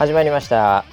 [0.00, 0.86] 始まりました。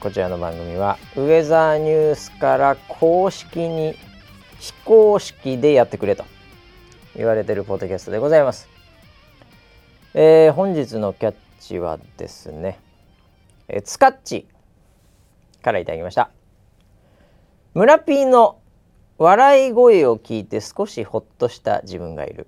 [0.00, 3.96] こちらの番組はウェザーニュースから公式に
[4.58, 6.24] 非公式でやってくれと
[7.14, 8.66] 言われてるポッドキャストでございます、
[10.14, 12.80] えー、本日のキャッチはですね、
[13.68, 14.48] えー、ツカッチ
[15.60, 16.30] からいただきました。
[17.74, 18.58] 村ピーの
[19.18, 22.46] 笑い声を聞いて少しほっとした自分がいる。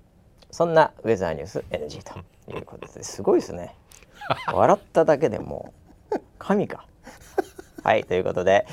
[0.49, 3.75] そんなウェザーニュース NG ということですごいですね。
[4.53, 5.73] 笑っただけでも
[6.11, 6.85] う神か。
[7.83, 8.65] はいということで、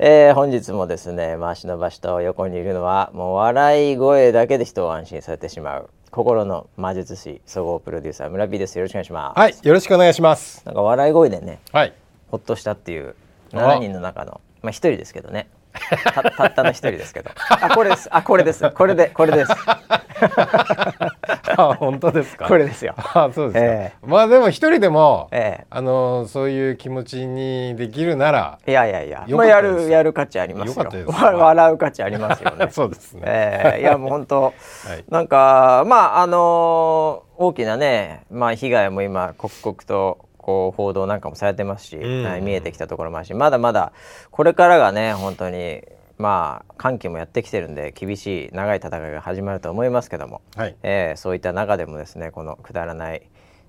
[0.00, 8.76] えー、本日もですね回しの場所と横にいるのはもう笑い声だけで人を安心させてしまう心の魔術師総合プロデューサー村 P です。
[8.76, 9.38] よろしくお願いします。
[9.38, 10.62] はいよろしくお願いします。
[10.66, 11.92] なんか笑い声でね、はい、
[12.28, 13.14] ほっとしたっていう
[13.52, 15.48] 7人の中のまあ一人ですけどね
[16.14, 17.30] たたったの一人ですけど。
[17.48, 18.08] あこれです。
[18.10, 18.70] あこれです。
[18.70, 19.52] これでこれです。
[21.58, 22.46] あ本当ですか？
[22.48, 22.94] これですよ。
[22.96, 29.24] あそうですか、えー、まあでも一人でも、えー、あのそういう気持ちにできるならいやいやいや。
[29.28, 30.86] まあやるやる価値ありますよ。
[31.06, 32.68] 笑う価値ありますよね。
[32.72, 34.52] そうですね、えー、いやもう本当、はい、
[35.08, 43.92] なんかまああのー、大きなねまあ被害も今刻々とこう報道なんかもされてますし、うん、はい、見えてきたところもあるしまだまだ
[44.30, 45.82] これからがね本当に
[46.18, 53.22] まあ寒気もやってきてるんで厳しい長い戦いが始まると思いますけども、はい、えー、そういった中でもですねこのくだらない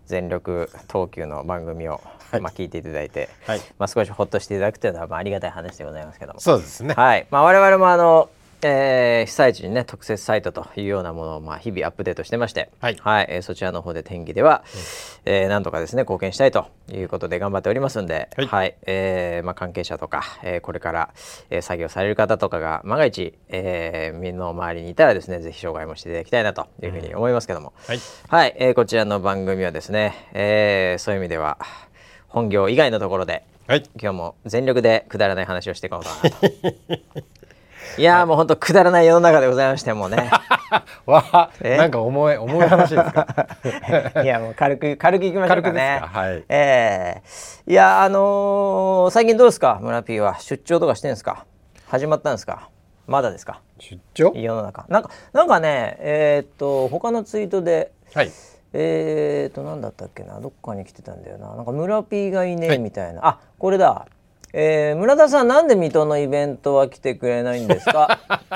[0.05, 1.99] 全力投球の番組を、
[2.31, 6.39] はい、まあ聞いていただいて、はい、まあ少しほっとしていただくというのはまあありがたい話でございますけども。
[6.39, 6.93] そうですね。
[6.93, 7.25] はい。
[7.31, 8.29] まあ我々もあの
[8.61, 14.63] えー、被災地にね特設サイトというようなものをまあ日々アップデートしてまして、はい、はい、えー、そちらの方で天気では、
[15.25, 21.13] うん、えー、なんとかですね貢献したいということで頑張っておりますんで、はい、はい、えー、まあ関係者とか、えー、これから、
[21.49, 31.59] えー、作業される方とかが万が一、えー、身の回りにいたらですねぜひ紹介もしていただきたいなというふうに思いますけども、うん、はい、はい、えー、こちらの番組はですね、えー、そういう意味では
[32.27, 37.27] 本業以外のところで、はい、今日も全力でくだらない話をしていこうかなと。
[37.97, 40.29] いやもう本当くだらない世の中でございましてもね。
[41.05, 43.47] わなんか重い重い話ですか？
[44.23, 45.99] いやもう軽く軽くいきましょうかね。
[46.01, 46.07] か？
[46.07, 46.43] はい。
[46.49, 49.79] ええー、いやあのー、最近どうですか？
[49.81, 51.45] 村 P は出張とかしてんですか？
[51.87, 52.69] 始まったんですか？
[53.07, 53.61] まだですか？
[53.79, 54.33] 出張？
[54.35, 57.91] 世の中なんかなんかねえー、っと他のツイートで。
[58.13, 58.31] はい。
[58.73, 60.39] えーと何だったっけな？
[60.41, 64.05] どっかに来てたんだよななんか村 P がいねえみたいな、はい、あこれだ
[64.53, 68.19] えー、村田さんなんで水戸のイベントは来てくれないんですか？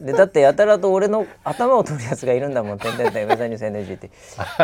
[0.00, 4.10] でだってやたらと俺の頭を取るやつがいるんだもん「てんてんてんウェザーニュース NG」って。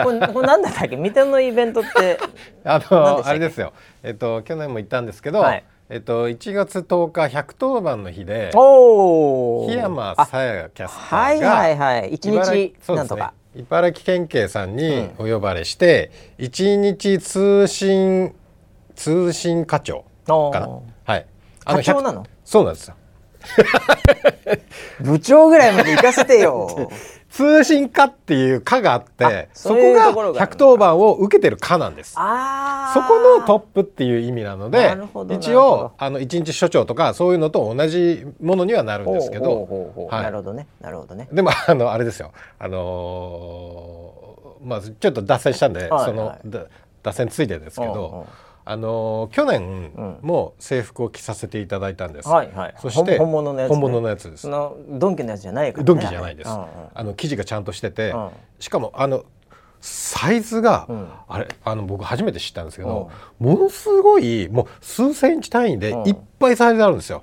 [0.05, 0.97] これこれなんだったっけ？
[0.97, 2.19] 水戸のイベントって
[2.65, 3.73] あのあれですよ。
[4.03, 12.15] えっと去年も言ったんですけど、はい、えっと、1月10日110番の日で檜山さやキャスターがはいはいはい。
[12.15, 18.35] 一日なんとか、ね、茨城県警さんにお呼ばれして一、うん、日通信
[18.95, 20.69] 通信課長かな？
[21.05, 21.27] はい。
[21.65, 22.27] 課長なの？
[22.45, 22.95] そうなんですよ。
[25.01, 26.91] 部長ぐらいまで行かせてよ。
[27.35, 32.13] 通信課っていう課があってそこが110番を受けてる課なんです。
[32.13, 32.21] そこ
[33.41, 34.97] のトップっていう意味なので
[35.31, 39.69] 一応あの一日所長とかそういうのと同じものにはなるんですけど
[40.13, 40.69] なるほどね。
[40.81, 41.29] なるほどね。
[41.33, 42.31] でもあのあれですよ。
[42.61, 46.39] あのー、まあちょっと脱線したんで、はいはい、その
[47.03, 48.29] 脱線ついてですけど
[48.67, 52.29] あの去年も制服を着させていただいたんです。
[52.29, 52.75] はいはい。
[52.81, 54.43] そして本物のやつ、ね、本物のやつです。
[54.43, 56.51] そのドンキのやつじゃないから、ね、ドンキじゃないです。
[56.51, 59.25] うんうん、あの生地がちゃんとしてて、うん、しかもあの
[59.83, 67.23] サイズが、うん、あれあの僕初めて知ったんですけど、うん、ものすごいもう数センチ単位でいっぱいサイズあるんですよ。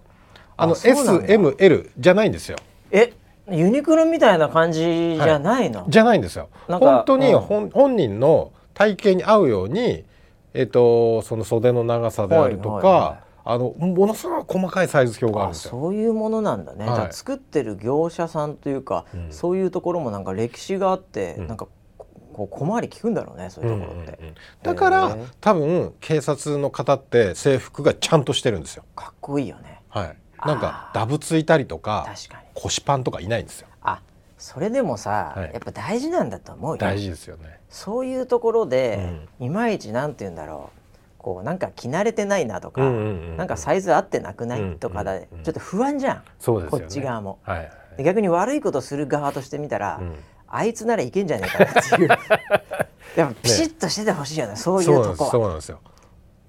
[0.57, 2.57] あの SML じゃないんですよ。
[2.91, 3.13] え
[3.49, 6.49] ユニクロみたいな感じじゃないの、はい、じゃないんですよ。
[6.67, 10.05] 本当に本,、本人の体型に合うように
[10.53, 15.71] えっと、その袖の長さであるとか、はいはいはい、あのものすごい細かいサイズ表があるんですよ。
[15.71, 16.85] そういうものなんだね。
[16.85, 21.67] はい、作ってる業者さんというか、うん、そういうところもなんか歴史があって、うん、なんか
[22.33, 28.83] こう小回り聞くんだろうねそういうところって、うんうんうん、だから多分警察の方って制服がちゃんとしてるんですよ。
[28.95, 29.81] かっこいいよね。
[29.89, 30.17] はい。
[30.45, 32.07] なんかダブついたりとか
[32.55, 33.67] 腰パンとかいないんですよ。
[33.69, 33.70] あ
[34.41, 36.77] それでもさ、はい、やっぱ大事なんだと思うよ。
[36.77, 37.59] 大事ですよね。
[37.69, 40.79] そういうところで、うん、いまいちなんて言うんだろう。
[41.19, 43.01] こうなんか着慣れてないなとか、うんうんう
[43.33, 47.57] ん、なんかサイズ合ってなくない、とかでちょっと不安じゃん、ね、こっち側も、はい。
[47.59, 47.63] は
[47.99, 50.15] い、逆に悪いことする側としてみたら、うん、
[50.47, 52.07] あいつならいけんじゃねえかっていう。
[53.15, 55.29] やっぱピシッとしててほしいよね、ね、そういうとこ。
[55.29, 55.79] そうなんですよ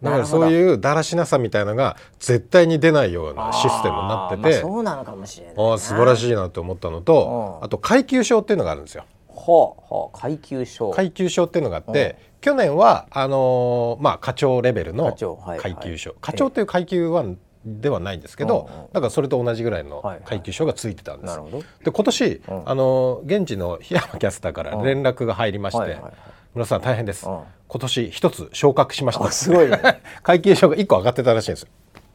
[0.03, 9.05] だからそういうだらしなさみたいなのが絶対に出ないようなシステムになってて、まあ、そうなのかもしれないあ素晴らしいなと思ったのとあと階級証っていうのがあるんですよ。
[9.35, 10.91] はあはあ階級賞。
[10.91, 15.75] 階級賞っていうのがあって、去年はあのーまあ課長レベルの課長はいはい。
[15.75, 17.25] 階級賞、課長っていう階級は
[17.65, 22.43] ではないんですけど、うんうんだからそれと同じぐらいのはいはい階級賞がついてたんです、なるほどで今年、ん。
[22.67, 26.13] あのー現地の檜山キャスターから連絡が入りまして、はいはいはい
[26.55, 27.41] 村田さん大変です、うん。
[27.69, 29.25] 今年一つ昇格しました。
[29.25, 30.03] あすごいね。
[30.23, 31.63] 階級賞が一個上がってたらしいんです。
[31.63, 31.69] よ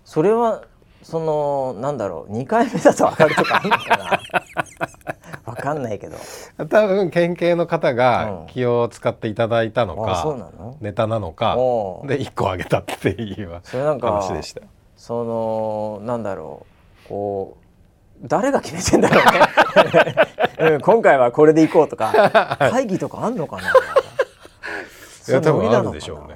[0.06, 0.64] それは
[1.02, 4.22] そのなんだろう2回目だと分かるとかあるのかな。
[5.54, 6.18] 分かんないけど。
[6.70, 7.96] 多分県警の方うん。
[7.96, 10.78] が気を使っていただいたのあか、そうなの？
[10.82, 11.56] ネタなのか
[12.06, 14.62] で1個上げたっていうそれなんか話でした。
[14.96, 16.66] そのなんだろ
[17.06, 17.58] うこ
[18.22, 23.72] う誰が決めてんだろうね、 うん、今回はこれでいこうとか 会議とかあんのかな
[25.30, 26.36] いや多分あるでしょうね。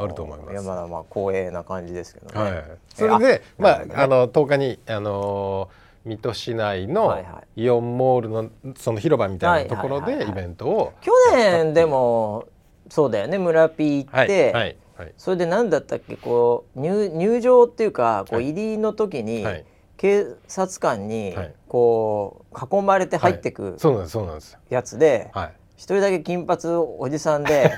[0.00, 0.54] あると思います。
[0.54, 2.64] やまだまあ光栄な感じですけどね、はい、
[2.94, 4.02] それで、まあなるほどね。
[4.02, 10.26] あの10日にあのー水戸市内のはいはイオンモールのその広場みたいなところはいはいはい。
[10.28, 12.46] はいでイベントを去年でも
[12.88, 13.36] そうだよね。
[13.36, 14.76] 村 P 行って、はい。
[14.96, 15.12] はい。
[15.18, 16.16] それで何だったっけ？
[16.16, 18.50] こう入入場っていうかこうはい。
[18.50, 19.64] 入りの時に、はい。
[19.98, 21.54] 警察官にはい。
[21.68, 24.56] こう囲まれて入ってくそうなんですそうなんです。
[24.70, 26.60] やつではい一人だけ金髪
[26.98, 27.72] おじさんで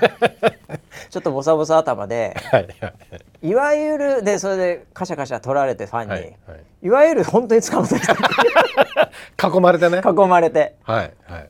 [1.11, 2.87] ちょっとボサボサ頭ではいは
[3.43, 3.53] いい。
[3.53, 6.89] わゆるでそれでカシャカシャ取られてファンに、はいいはい。
[6.89, 8.13] わゆる本当に捕まった人。
[9.57, 10.01] 囲まれてね。
[10.03, 10.75] 囲まれて。
[10.83, 11.49] はいはい。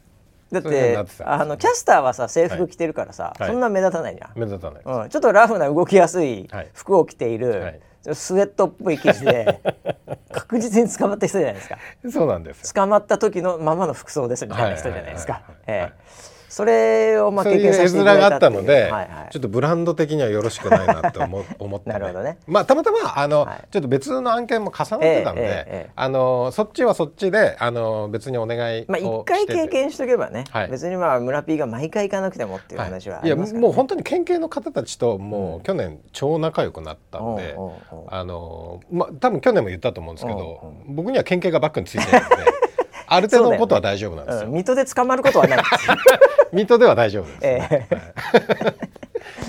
[0.52, 3.50] だってあのキャスターはさ制服着てるからさ、はい。
[3.50, 4.32] そんな目立たないじゃん。
[4.38, 6.68] 目立たないうん、ちょっとラフな動きやすいはい。
[6.74, 7.80] 服を着ている、はい。
[8.14, 9.62] スウェットっぽい生地で
[10.34, 11.78] 確実に捕まった人じゃないですか。
[12.12, 12.74] そうなんですよ。
[12.74, 15.44] 捕まった時のままの服装ですみたいな人じゃないですか。
[15.66, 19.32] ええそれをまあ経験させていただいがあったので、はいはい。
[19.32, 22.40] ちょっとブランド的にはよろしくないなって思思って、 なるほどね。
[22.46, 23.68] まあたまたまあの、はい。
[23.72, 25.92] ちょっと別の案件も重なってたんで、ええええええ。
[25.96, 30.68] あのそっちはそっちであの別にお願いをまあ一回経験しとけばね、はい。
[30.68, 33.68] 別にまあ村 P が毎回行かなくてもっていう話はあいやりますから、ね。
[33.68, 42.36] もう本当に県警の方たちともう去年超仲良くなったんで、おうおうおうあのまあ多分去年も言ったと思うんですけど、僕には県警がバックについてるんで
[43.14, 44.48] ある程度のことは大丈夫なんですよ。
[44.48, 45.64] うん、水戸で捕まることはない。
[46.54, 47.88] 水戸では大丈夫です、え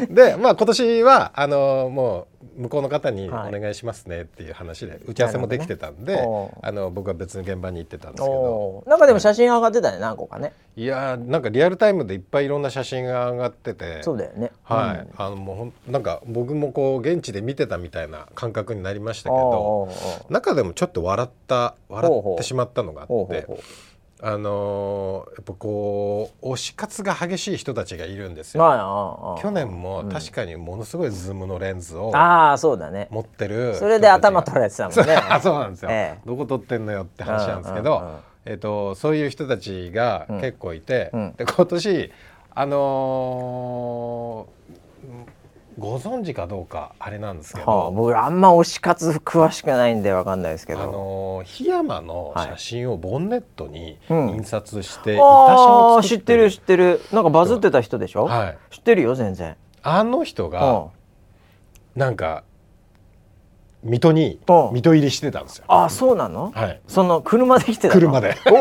[0.11, 2.27] でまあ今年はあのもう
[2.57, 3.61] 向こうの方におはい。
[3.61, 6.51] 願いしますねっていう話で打ち合わせもできてたんで、ね。
[6.63, 8.85] あの僕は別の現場に行ってたんですけど。
[8.87, 10.53] なんかでも写真上がってたね何個かね。
[10.77, 14.03] いやーなんかリアルタイムでいっぱいいろんな写真が上がってて。
[14.03, 14.53] そうだよね。
[14.65, 15.09] はい、うん。
[15.17, 19.89] あのもうほんなんか僕もこう現地で見てたみたいな感覚になりましたけど
[20.29, 23.47] 中でもちょっと笑った笑ってしまったのがあって
[24.25, 28.63] あのーやっぱこう推し活が激しい人たちがいるんですよ。
[28.63, 33.09] まあ去年も確かにものすごいズームのレンズをああそうだね。
[33.11, 35.17] 持ってるそれで頭取られてたもんね。
[35.17, 36.21] あ そうなんですよ、ええ。
[36.25, 41.35] どこ撮ってんのよって話なんですけどうんうんうん、えっとそういう人たちが結構いて、うん。
[41.37, 42.13] で今年
[42.55, 45.42] あのー
[45.79, 54.29] ご存知かどうかあれなんですけど、はあ、僕あんま推し活詳しくないんでわかんないですけあど、のー檜山の写真をボンネットにうん。
[54.37, 55.25] 印刷して、あ板車
[55.95, 57.01] をあ知ってる知るってる。
[57.13, 58.59] なんかバズってた人でしょ、はい。
[58.71, 59.57] 知ってるよ全然。
[59.83, 60.91] あの人うがん。
[61.97, 62.45] なんか
[63.83, 64.75] 水戸にうん。
[64.75, 65.65] 水戸入りしてたんですよ。
[65.69, 68.01] あそうなの、はい、その車で来てたの？
[68.01, 68.37] 車で。
[68.47, 68.61] お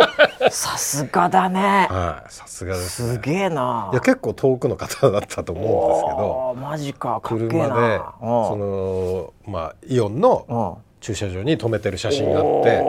[0.50, 1.88] さすがだね。
[1.90, 3.14] はい、さすがです、ね。
[3.16, 3.90] すげえな。
[3.92, 6.56] いや結構遠くの方だったと思うんですけど。
[6.60, 7.76] マジか車な。
[7.76, 12.82] でそのまあイオンのの駐車場に止めてる写真があって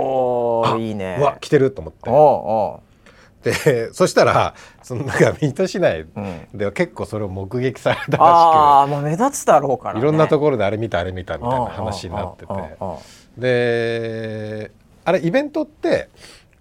[0.75, 1.17] あいいね。
[1.19, 2.11] うわ来てると思って。
[2.11, 2.83] おうお
[3.43, 6.07] でそしたらそのなんか水戸市内
[6.55, 12.55] では結構それを目撃されたらしああまあ目立つだろうから、ね、くいろんなとこころであれ見たあれ見たみたいな話になってて。
[13.37, 14.71] で
[15.05, 16.09] あれイベントって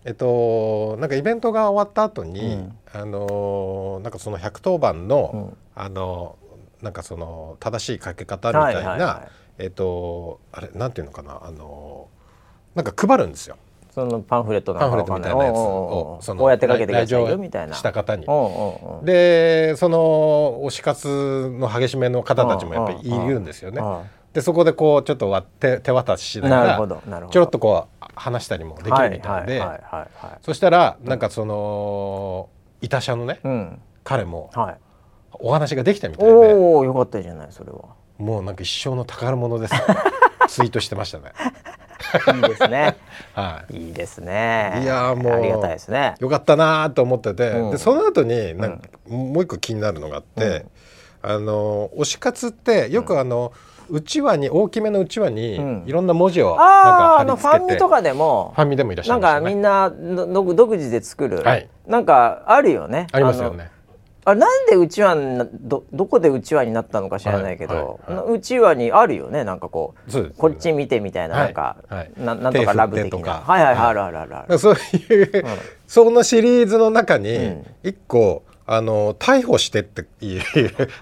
[0.03, 2.77] えっとなんかイベントが終わった後に、うん。
[2.93, 5.58] あのなんかその110番の、うん。
[5.75, 6.38] あの
[6.81, 9.31] なんかその正しいかけ方みたいな、はいはいはい。
[9.60, 12.08] えっとあれなんていうのかなあの
[12.75, 13.58] なんか配るんですよ。
[13.93, 17.75] そのパンフレットパンフレットみたいなやつをそのこうやってかけてくださいよみたいな。
[17.75, 18.25] した方に。
[19.03, 23.81] でその推し活の激しめの方たちもやっぱりいるんですよね。
[23.81, 27.27] あでそこでこうちょっと割って手渡ししながほどなるほど。
[27.27, 29.61] らちょろっとこう話したりもできるみたいで
[30.41, 32.50] そしたらなんかその
[32.81, 33.81] 板車のねうん。
[34.03, 34.77] 彼もはい。
[35.33, 37.95] お話ができたみたいでおおよかったじゃないそれは。
[38.17, 39.73] もうなんか一生の宝物です。
[40.47, 41.31] ツイートしてましたね。
[42.35, 42.97] いいですね。
[43.33, 43.77] はい。
[43.77, 44.79] いいですね。
[44.83, 46.15] いやーもうありがたいですね。
[46.19, 47.71] よかったなと思ってて、うん。
[47.71, 50.65] でその後になんかもう一個気になるのがあって、
[51.21, 53.53] あの推し活ってよくあの、
[53.91, 58.53] うちわに大きめのうちわにいろんな文字をなんかああ貼り付けて、のファンミとかでも。
[58.55, 59.43] ファンミでもいらっしゃないんましたね。
[59.43, 61.69] かみんなの独自で作る、はい。
[61.86, 63.07] なんかあるよね。
[63.12, 63.69] ありますよね。
[64.24, 69.43] あなんでうちわどどこでうちわになったのか知らないけど、はいはいうちわにあるよね。
[69.43, 70.36] なんかこうそうです。
[70.38, 72.12] こっち見てみたいな、はいなんか、はい。
[72.17, 73.33] ななんとかラブ的な。
[73.33, 75.45] はいはいはい、はいあるあるあるそういう、
[75.88, 77.65] そのシリーズの中にん。
[77.83, 78.43] 一個、
[78.74, 80.42] あの逮捕してっていう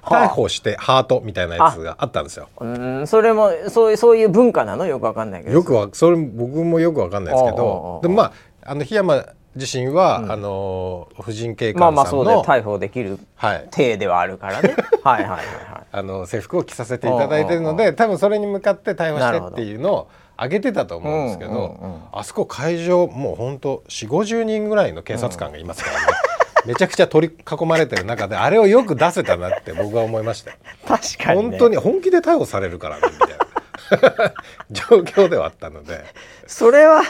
[0.02, 0.26] はあ。
[0.26, 2.08] 逮捕してハートみたいなやつがあ。
[2.08, 2.50] ったんですよ。
[2.60, 4.88] うんそれもそういうそういう文化なの？
[4.88, 5.54] よくわかんないけど。
[5.54, 8.00] よくはそれ僕もよくわかんないですけど。
[8.02, 8.34] でもまあ
[8.64, 12.38] あの檜山自身は、あの婦人警まあ官さんまあそうだよ。
[12.40, 14.76] の、逮捕できるはい、体ではあるからね。
[15.04, 15.86] はいはいはいはい。
[15.92, 20.08] あの制服を着させていただいてるので多分それに向かって逮捕してっていうのを
[20.40, 26.08] 上げてたと思うんですけど、うんうんうんあそこ会場もうほんと4 5 0人ぐらいの警察官がいますからね、
[26.66, 30.51] めちゃくちゃ取り囲まれてる中であれをよく出せたなって僕は思いました。
[30.88, 33.39] 確かに、ね、本当に本気で逮捕されるからねみたいな。
[34.72, 36.06] 状況ではあったので。
[36.48, 37.04] それは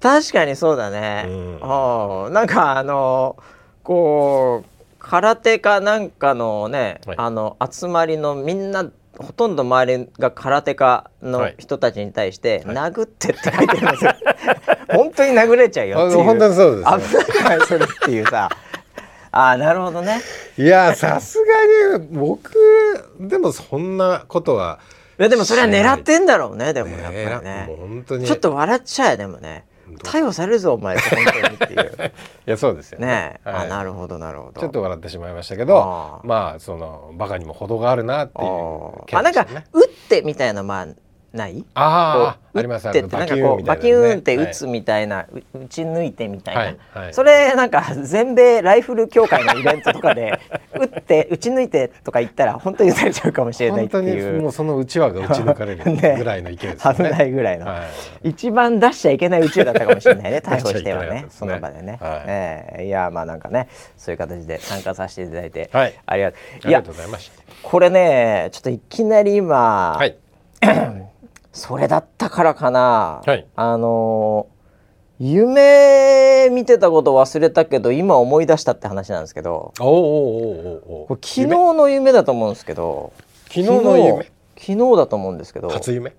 [0.00, 2.24] 確かにそうだね、うん。
[2.26, 3.36] うんなんかあの
[3.82, 7.16] こう空手かなんかのね、はい。
[7.18, 8.90] あの集まりのみんな
[9.22, 14.14] ほとんど周りが空手家のはい人たちに対して「殴って」って書いてるんですよ。
[14.92, 16.20] 本当に殴れちゃうよっていう。
[16.22, 17.24] あ本当にそうですね。
[17.38, 18.48] 危ないそれっていうさ。
[19.32, 20.20] ああなるほどね。
[20.58, 21.38] いやさす
[21.88, 22.50] がに僕
[23.20, 24.80] でもそんなことは
[25.18, 27.66] いやでもそれは狙ってんだろうねでもやっぱりね。
[27.68, 28.26] 本当に。
[28.26, 29.64] ちょっと笑っちゃえでもね
[29.98, 32.12] 逮捕されるぞお前本当にっていう。
[32.46, 33.40] いやそうですよね。
[33.44, 33.66] え、はい。
[33.66, 34.60] あなるほどなるほど。
[34.60, 38.48] ちょっと笑ってしまいましたけどまあそのバカにも程があるなっていう
[39.12, 40.86] ああなんか打ってみたいなまあ
[41.32, 41.64] ない？
[41.74, 47.14] あああります打ってってなんかこうバキューンって打つみたいな、う打ち抜いてみたいな、はいはい。
[47.14, 50.40] それなんか全米ライフル協会のイベントとかで
[50.74, 57.82] 打って打ち抜いてとか言ったら本当に打たれちゃうかもしれないって本当にいうもうそのうちわが打ち抜かれるねぐらいの勢いですよ危ね ないぐらいの、は
[58.24, 58.30] い。
[58.30, 62.22] 一番出しちゃいけない宇宙だったかもしれないね 逮捕してはねそねの場でね、はい。
[62.26, 65.94] ええいやまあなんかねそういう形で参加させていただいて、はい。
[66.04, 66.40] ありがとう。
[66.40, 67.42] ありがいやとうございました。
[67.62, 70.16] これねちょっといきなり今、はい
[71.52, 73.46] それだったからかな、はい。
[73.56, 74.46] あの
[75.18, 79.72] 夢見てたこと忘れたけど今思い出したって話なんですけど。
[79.76, 79.86] 昨
[81.18, 83.12] 日の夢だと思うんですけど。
[83.48, 84.30] 昨日の夢？
[84.56, 85.68] 昨日だと思うんですけど。
[85.68, 86.14] 初夢？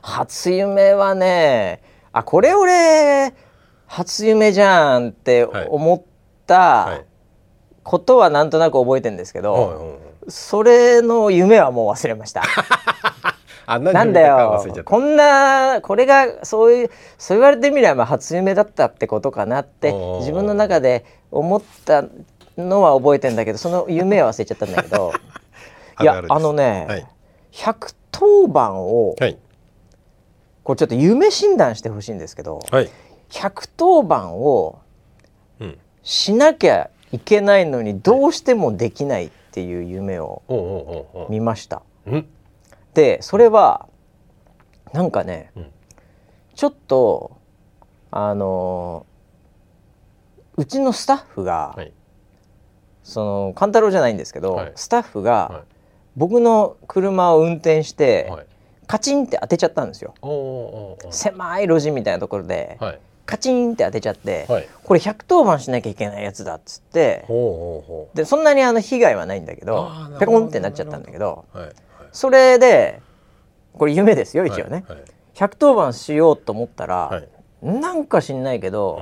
[0.00, 3.34] 初夢はねあこれ俺
[3.86, 5.66] 初夢じゃんってはい。
[5.68, 6.04] 思っは
[6.86, 7.04] たい。
[7.82, 9.98] ことはなんとなく覚えてるんですけど、はいはいはい
[10.28, 12.44] それの夢はもう忘れました。
[13.66, 14.64] あ何なんだよ。
[14.84, 22.04] こんなこれがそういうそう言われてみれば初夢だったってことかなって自分の中で思った
[22.56, 25.12] のは覚えてんだけどその夢は忘れちゃったんだけど
[26.00, 27.06] いやあのね、はい。
[27.52, 29.38] 110番をはい。
[30.64, 32.90] これちょっと夢診断してほしいんですけどはい。
[33.30, 34.78] 110番を
[35.60, 35.78] うん。
[36.02, 40.42] しなきゃいけないのにどうしてもできないっていう夢を
[41.28, 41.82] 見ました。
[42.06, 42.26] うん
[42.94, 43.88] でそれは
[44.92, 45.66] なんかね、うん。
[46.54, 47.38] ちょっと
[48.10, 49.06] あの
[50.56, 51.92] うちのスタッフが、はい。
[53.02, 54.72] その勘太郎じゃないんですけど、はい。
[54.76, 55.62] スタッフが、はい。
[56.16, 58.46] 僕の車を運転して、はい。
[58.86, 60.14] カチンって当てちゃったんですよ。
[61.10, 63.00] 狭い路地みたいなところで、はい。
[63.24, 64.68] カチンって当てちゃって、はい。
[64.84, 67.24] これ110番しなきゃいけないやつだっつって
[68.14, 71.46] でそんなにあの被害はないんだけどペコンってなっちゃったんだけど。
[71.54, 71.72] はい
[72.12, 73.00] それで
[73.72, 74.98] これ夢ですよ一応ね、はい。
[74.98, 77.28] はい110番しようと思ったら、はい。
[77.62, 79.00] なんか知んないけど、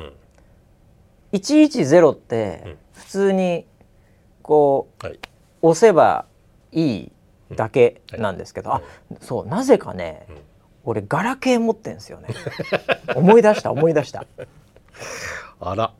[1.32, 1.38] うん。
[1.38, 3.66] 110って普通に
[4.42, 5.18] こうはい。
[5.62, 6.24] 押せば
[6.72, 7.12] いい
[7.54, 8.82] だけなんですけど、あ
[9.20, 10.36] そうなぜかね、うん。
[10.84, 12.28] 俺ガラケー持ってんですよね。
[13.14, 14.24] 思い出した思い出した。
[15.60, 15.92] あら。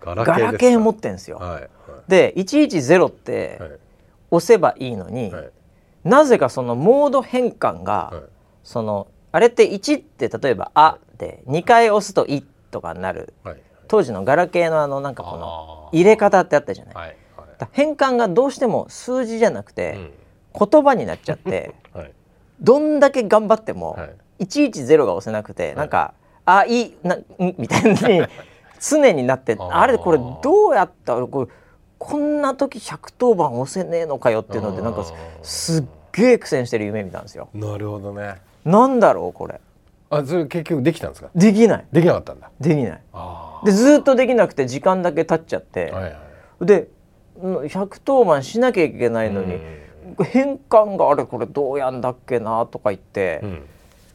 [0.00, 0.24] ガラ
[0.54, 1.68] ケー持っってんですよ、はい
[2.08, 3.78] で110ってはいはい。
[4.32, 5.50] 押せばいいのに、はい
[6.04, 8.22] なぜかそのモード変換が、はい。
[8.64, 13.34] そのあれって1って例えば「あ」で2回押すと「い」とかになる。
[13.44, 13.56] はい。
[13.88, 17.16] 当時のガラケーのあのなんかこの入れ方ってあったじゃない、
[17.72, 20.10] 変換がどうしても数字じゃなくうてん。
[20.58, 22.12] 言葉になっちゃって はい。
[22.60, 24.44] どんだけ頑張ってもはい。
[24.44, 26.14] 110が押せなくてなんか
[26.46, 28.26] 「あいいな」んみたいに
[28.80, 31.50] 常になってあれこれどうやったらこれ
[32.04, 35.04] こんな時110番押せねえのかよっていうのでなんか
[35.42, 37.48] すっげえ苦戦してる夢見たんですよ。
[37.54, 38.40] なるほどね。
[38.64, 39.60] なんだろうこれ。
[40.10, 41.30] あそれ結局できたんですか？
[41.34, 41.86] できない。
[41.92, 42.50] できなかったんだ。
[42.60, 43.00] できない。
[43.12, 46.66] あでずーっとできなくて時間だけ経っちゃって、あはいはい。
[46.66, 46.88] で
[47.40, 49.60] 110番しなきゃいけないのに、
[50.24, 53.62] 変換があれこれどうやんだっけなとか言って、うん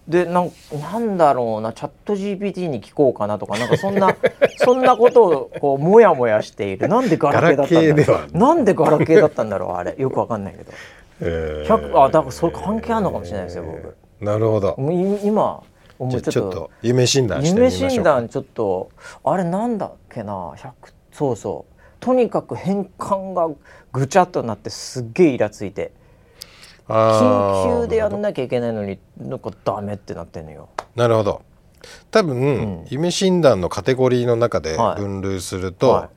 [0.08, 4.16] でなんなんだろうなチャット GPT に聞こうかなとかなんかそんな
[4.58, 6.88] そんなことをこうもやもやしている。
[6.88, 8.38] なんでガラケーだったんだはろう。
[8.38, 9.96] なんでガラケーだったんだろうあれ。
[9.98, 10.72] よくわかんないけど。
[11.22, 11.92] えー。
[11.92, 13.96] 100あだからそれ関係あるのかもしれないですよ僕。
[14.22, 14.76] なるほど。
[15.24, 15.62] 今
[16.00, 18.90] ちょっと夢診断夢診断ちょっと
[19.24, 20.72] あれなんだっけな100
[21.12, 21.74] そうそう。
[22.00, 23.50] とにかく変換が
[23.92, 25.92] ぐちゃっとなってすっげえイラついて
[26.88, 30.70] 緊急でやんなきゃいけないのになんかダメってなってんのよ。
[30.96, 31.41] なるほど。
[32.12, 32.86] 多分、ん。
[32.89, 35.01] 夢診断のカテゴリーの中ではい。
[35.01, 36.10] 分類すると、はい。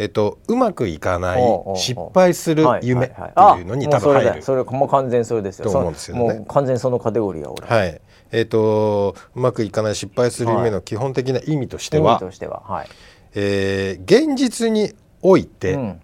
[0.00, 1.42] えっとうまくいかない
[1.76, 3.32] 失敗するはい夢ってはい。
[3.34, 4.42] はいいうのに多分入る。
[4.42, 5.70] それもう完全それですよ。
[5.70, 6.28] と思うんですよね。
[6.28, 7.86] そもう完全そのカテゴリーは俺、は。
[7.86, 8.00] い。
[8.30, 12.88] えっとうまくいかない失敗する夢の基本的な意味としては、ははい、
[13.34, 16.00] えー現実においてうん、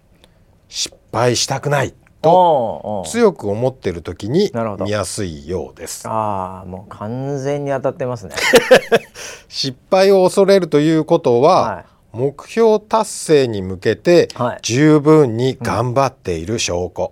[0.67, 1.89] 失敗したくない。
[1.89, 6.07] うおう強く思ってる時に見やすいようです。
[6.07, 8.35] ああもう完全に当たってますね。
[9.47, 11.85] 失敗を恐れるということは、はい。
[12.13, 14.59] 目標達成に向けてはい。
[14.61, 17.11] 十分に頑張っている証拠、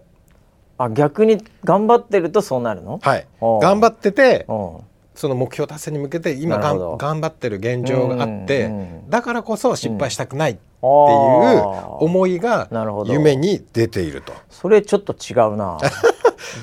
[0.77, 3.27] あ逆に頑張ってるとそうなるの、はい。
[3.62, 4.77] 頑張っててうん
[5.15, 12.67] その目標達成に向けて今がん頑張ってる現状があって、うんうんだからこそ失敗したくないっていう思いが
[13.05, 14.34] 夢に出ていると。
[14.50, 15.77] それちょっと違うな。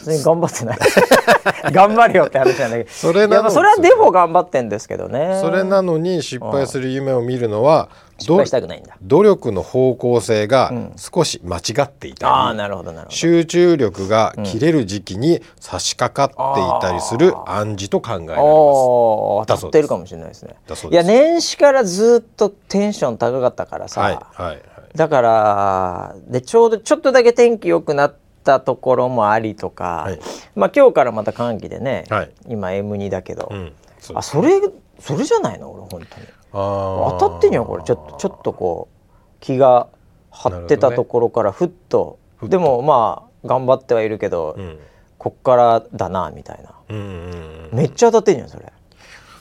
[0.04, 0.78] 別に頑張ってない。
[1.73, 5.38] 頑張れよって話なんだけどそれなのそれはデフォ頑張ってんですけどね。
[5.40, 7.88] それなのに失敗する夢を見るのは
[8.20, 8.96] 失敗したくないんだ。
[9.02, 10.92] 努力の方向性がん。
[10.96, 13.16] 少し間違っていたり、ああなるほどなるほど。
[13.16, 18.40] 集中力が切れる時期に差し掛かっていたりする暗示と考えられます。
[18.40, 19.70] おーだそうです。
[19.70, 20.54] 当たってるかもしれないですね。
[20.90, 24.62] いや年始からずっとテンション高かったからさ、はいはいはい。
[24.94, 30.20] だからでちょうどちょっとだけ天気良くなったところもありとか、はい。
[30.54, 32.30] まあ今日からまた寒気でね、はい。
[32.48, 34.61] 今 M2 だけど、うん、そうあそれ
[34.98, 35.70] それじゃないの？
[35.72, 37.82] 俺本当に当たってんよこれ。
[37.84, 39.88] ちょっとちょっとこう気が
[40.30, 42.18] 張ってたところからふっと。
[42.36, 42.50] ふっと。
[42.50, 44.78] でもまあ頑張ってはいるけど、うん。
[45.18, 46.74] こっからだなみたいな。
[46.88, 48.72] うんうんうん、めっちゃ当たってんじゃんそれ。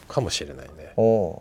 [0.10, 0.90] かもしれないね。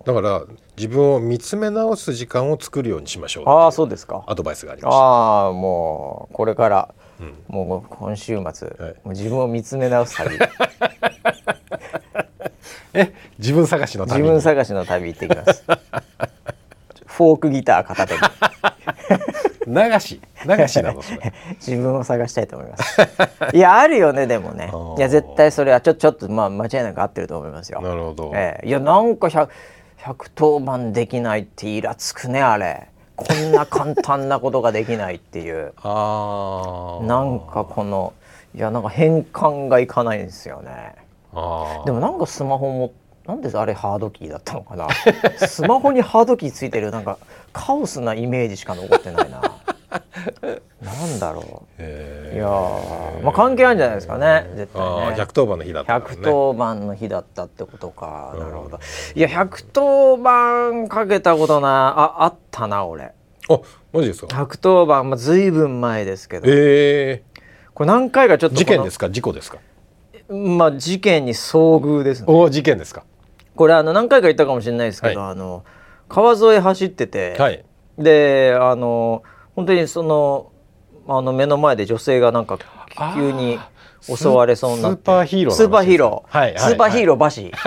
[0.05, 0.45] だから
[0.77, 4.23] 自分を見つめ直す時間を作るようにしましょうああそうですか。
[4.29, 4.97] アドバイスがありました。
[4.97, 7.35] ああもうこれから、うん。
[7.49, 8.93] もう今週末、はい。
[8.93, 10.39] もう自分を見つめ直す旅
[12.95, 15.65] え自分探しの自旅分探しの旅行ってきます。
[17.07, 18.21] フォークギター片手に。
[19.67, 20.21] 流し。
[20.47, 21.03] 流しなの。
[21.61, 23.01] 自分を探したいと思います。
[23.53, 24.71] いやあるよねでもね。
[24.97, 27.81] いや絶対それはちょちょっとまあ間違いなく合ってると思いますよ。
[27.81, 28.33] なるほど。
[28.35, 28.69] ええ。
[28.69, 29.49] いやなんか100
[29.99, 32.89] 110番できないってイラつくねあれ。
[33.17, 35.73] こんな簡単なことができないっていう。
[35.83, 37.05] ああ。
[37.05, 38.13] なんかこの
[38.55, 40.95] いやなんか変換がいかないんですよね
[41.87, 42.93] でもなんかスマホも
[43.27, 44.89] なんであれハードキーだったのかな。
[45.47, 47.19] スマホにハードキーついてるなんか
[47.53, 49.41] カオスなイメージしか残ってないな。
[50.83, 51.67] なんだろう。
[51.79, 54.51] えいやーまあ関係あるんじゃないですかね。
[54.55, 56.23] 絶対ああね110番の日だったからね。
[56.23, 58.79] 110番の日だったってことか、なるほど。
[59.15, 63.05] いや110番かけたことなああったな俺。
[63.05, 63.13] あ
[63.93, 66.47] マジですか？110番、まあ、ずいぶん前ですけど。
[66.49, 67.41] ええ
[67.75, 69.09] これ何回かちょっと事件ですか？
[69.11, 69.59] 事故ですか？
[70.29, 72.27] まあ事件に遭遇ですね。
[72.29, 73.05] おお事件ですか。
[73.57, 75.65] これあの何回か言ったかもしれないですけど、はあの
[76.09, 77.65] 川沿い走ってて、はい。
[77.99, 79.23] であの
[79.57, 80.53] 本当にその
[81.09, 82.59] あの目の前で女性がなんか
[83.15, 83.59] 急に
[84.03, 84.99] 襲われそうになって。
[84.99, 87.53] スーパーヒーロースーパーヒーロー、はいはいスーパーヒーローバシ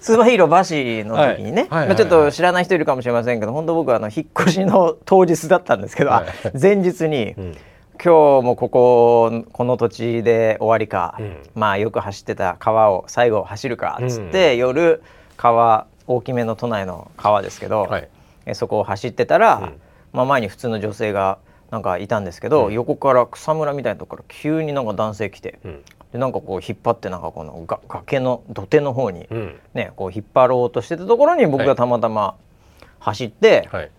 [0.00, 1.68] スーパーヒーローバシの時にね、はい。
[1.70, 1.88] はいはいはい。
[1.88, 6.26] まあ、ちょっと知らない人いるかもしれませんけど本当僕はあの引っ越しの当日だったんですけど、あはい。
[6.60, 7.56] 前日に、ん
[8.02, 11.36] 今日もこここの土地で終わりか、うん。
[11.54, 15.02] まあよく走ってた川を最後走るかっつって、夜
[15.36, 18.08] 川大きめの都内の川ですけど、はい。
[18.46, 19.80] えそこを走ってたら、ん。
[20.12, 21.38] まあ、前に普通の女性が
[21.70, 25.84] なんかいたんですけど、横から草むらみたいなところから急になんか男性来て、うん。
[26.12, 29.60] でなんかこう引っ張ってなんかこのが崖の土手の方に、うん。
[29.72, 32.36] ね、こう引っ張ろうとしてたところに僕がたまたま
[32.98, 33.90] 走って、はい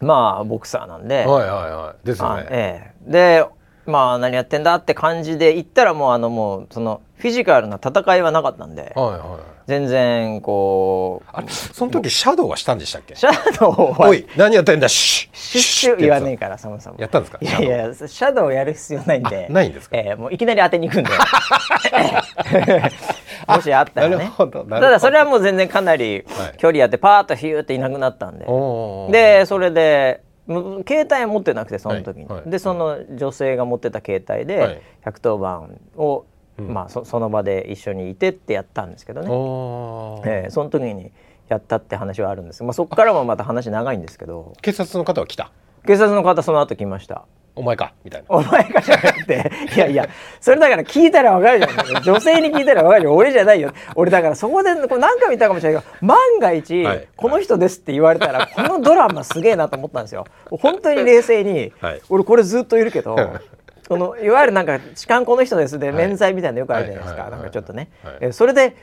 [0.00, 2.06] まあボクサーなんで、はいはいはい。
[2.06, 2.46] ですよあね。
[2.50, 3.10] ええ。
[3.10, 3.46] で
[3.86, 9.50] まあ何やってんだって感じで行ったらもうあのもうそのフィジカルな戦いはなかったんではいはい。
[9.66, 13.14] 全然こうあれその時シャドウはしたんでしたっけ？
[13.14, 14.88] シャドウはおい何やってんだ？
[14.88, 16.96] シュッシュッシュ言わねえからそもそも。
[16.98, 17.38] やったんですか？
[17.40, 19.46] いやいやシャドウやる必要ないんで。
[19.48, 19.96] あないんですか？
[19.96, 21.10] ええもういきなり当てに行くんで。
[23.46, 24.30] もしあったらね。
[24.36, 29.12] ただそれはもう全然かなりはい距離あってパーッとヒューっていなくなったんで、おー。
[29.12, 30.22] でそれで
[30.86, 36.26] 携帯持ってなくてその時に、はいはい、でその女性が持ってた携帯で110番を、
[36.58, 39.26] まあそ、その場で一緒にいてってやったんですけどね、
[40.26, 41.12] えー、その時に
[41.48, 44.54] やったって話はあるんですまあ、そこからもまた話長いんですけど。
[44.62, 45.50] 警察の方は来た？
[45.86, 47.24] 警察の方その後来ました
[47.60, 48.26] お前かみたいな。
[48.30, 50.08] お前かじゃなくて いやいや
[50.40, 52.02] それだから聞いたらわかるじゃん。
[52.02, 53.14] 女性に聞いたらわかるよ。
[53.14, 53.70] 俺じゃないよ。
[53.94, 60.24] 俺だからそこでこれ何回見たかもしれないけど万が一、はい、この人ですって言われたら、このドラマすげえなと思ったんですよ。
[60.50, 63.16] 本当に冷静に、はい、俺これずっといるけど
[63.88, 68.74] このいわゆるなんか痴漢この人ですで免罪みたいなのよくあるじゃないですか、なんかちょっとね、えそれで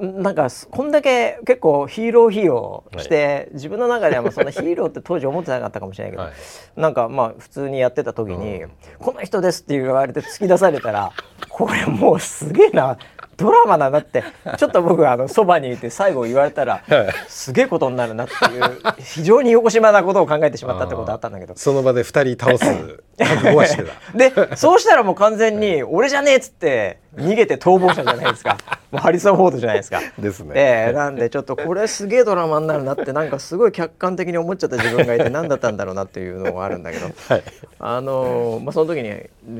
[0.00, 6.32] なんかこんだけ結構ヒーローヒーローして、はい、自分の中ではまあそのヒーローって当時思ってなかったかもしれないけど、はい、
[6.76, 11.12] なんかまあ普通にやってた時に、うん、この人です」って言われて突き出されたら
[11.48, 12.98] これもうすげえな
[13.36, 14.24] ドラマだなって
[14.56, 16.82] ちょっと僕あのそばにいて最後言われたら
[17.28, 18.62] すげえことになるなっていう
[18.98, 21.54] 非常に横島なことを考えてしまったってことあったんだけど。
[21.56, 23.92] その場で2人倒す覚悟はしてた。
[24.16, 28.58] でそうしたらもう完全に「俺じゃねえ」っつって逃げて逃亡者じゃないですか
[28.90, 30.00] もうハリソン・フォードじゃないですか。
[30.18, 30.52] ですね。
[30.54, 37.42] えー、なんでちょっとこれすげえドラマになるなってなんかすごい客観的に思っちゃった自分がいて何だったんだろうなっていうのがあるんだけど、はい、
[37.80, 39.10] あのー、まあ、その時に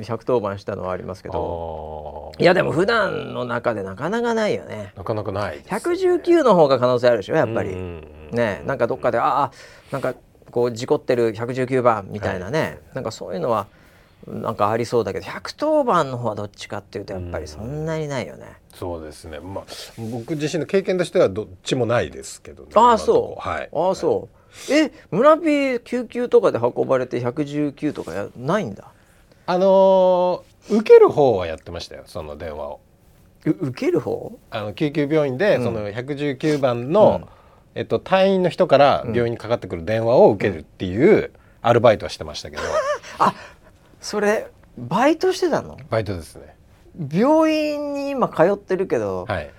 [0.05, 4.93] 110番したのはありますけどいやでも普段の中でなかなかないよね。
[4.97, 5.64] なかなかない、ね。
[5.69, 7.75] 119の方が可能性あるでしょやっぱり。
[7.75, 9.53] ねなんかどっかでああ
[9.93, 10.14] なんか
[10.51, 13.67] こう事故ってる119番みたいなね、はい、なんかそういうのは。
[14.27, 18.47] なんかありそうだけど110番の方はどっちかっていうとやっぱりそんなにないよね。
[18.73, 19.39] うん、そうですね。
[19.41, 19.65] まあ
[19.99, 22.71] 僕自身の経験としてはどっちもないですけどね。
[22.75, 23.49] ああそう。
[23.49, 23.69] はい。
[23.73, 24.29] ああそ
[24.71, 24.73] う。
[24.73, 28.85] はい、え村ピ救急とかで運ばれて119とかやないんだ？
[29.47, 32.81] あのー、受ける方はやってましたよその電話を。
[33.45, 34.39] 受ける方？
[34.51, 37.29] あの救急病院で、その119番の、うん、
[37.75, 42.63] えっと隊員の人から病院にかかってくる電話を受けるっていうアルバイトはしてましたけど。
[43.19, 43.35] あ
[44.05, 45.79] それバイトしてたの？
[45.88, 46.55] バイトですね。
[47.11, 49.51] 病院に今通ってるけど、はい、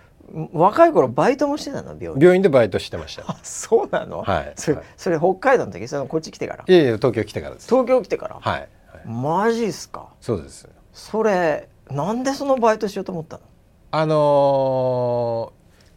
[0.54, 1.98] 若い頃バイトもしてたの？
[2.00, 2.14] 病院。
[2.20, 3.24] 病院でバイトしてました。
[3.28, 5.88] あそうなの、はい、それそれ北海道の時？
[5.88, 6.66] そのこっち来てから？
[6.68, 7.68] いやいや東京来てからです。
[7.68, 8.38] 東京来てから？
[8.40, 10.10] はい、はい、マジっすか？
[10.22, 10.70] そうです。
[10.94, 13.44] それなんでそのバイトしようと思ったの？
[13.90, 15.54] あの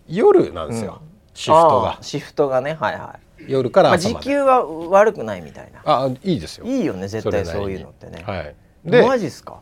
[0.08, 1.98] ー、夜なんですよ、うん、シフトが。
[2.00, 2.78] シフトがね。
[2.80, 5.80] はいはい夜から朝まで、時給は悪くないみたいな。
[5.84, 6.66] あいいですよ。
[6.66, 8.22] いいよね絶対そういうのってね。
[8.26, 8.54] はい。
[8.84, 9.60] でマジっすか？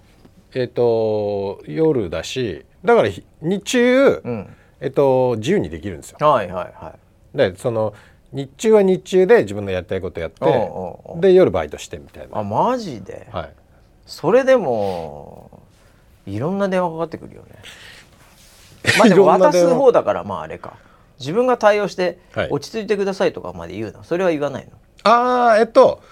[0.54, 3.08] えっ、ー、と夜だしだから
[3.42, 6.18] 日中、うん、えっ、ー、と自由にできるんですよ。
[6.26, 6.94] はいはいは
[7.34, 7.36] い。
[7.36, 7.94] でその
[8.32, 10.44] 日中は日中で自分のやりたいことやって
[11.20, 12.38] で夜バイトしてみたいな。
[12.38, 13.28] あマジで？
[13.32, 13.52] はい。
[14.06, 15.62] それでも
[16.26, 17.56] いろんな電話かかってくるよね。
[18.98, 20.76] まあでも渡す方だからまああれか
[21.18, 22.18] 自分が対応して
[22.50, 24.72] 落ち着いてくださいとかまで言うの、それは言わないの？
[25.10, 26.02] ああえっと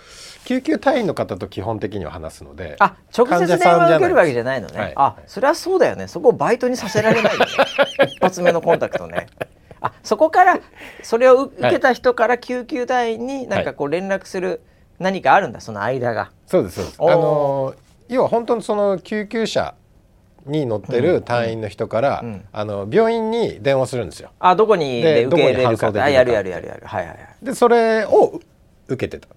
[0.44, 6.06] 救急隊員の方と基本的には話すのであ直接電話受けるわけじゃないのね、はい、あそれはそうだよね。
[6.06, 7.46] そこをバイトにさせられないよね。
[8.14, 9.26] 一発目のコンタクトね。
[9.80, 10.60] あそこから
[11.02, 14.60] それを受けた人から救急隊員に何かこう連絡する
[14.98, 15.60] 何かあるんだ？
[15.60, 16.30] その間が。
[16.46, 16.96] そうですそうです。
[17.00, 17.74] あの
[18.08, 19.74] 要は本当にその救急車
[20.46, 22.32] に乗ってる隊員の人から、うん。
[22.32, 24.30] うん、あの病院に電話するんですよ。
[24.38, 25.92] あどこにで受け入れるか。
[25.94, 26.82] あやるやるやるやる。
[26.86, 27.44] はいはいはい。
[27.44, 28.40] でそれを
[28.88, 29.28] 受けてた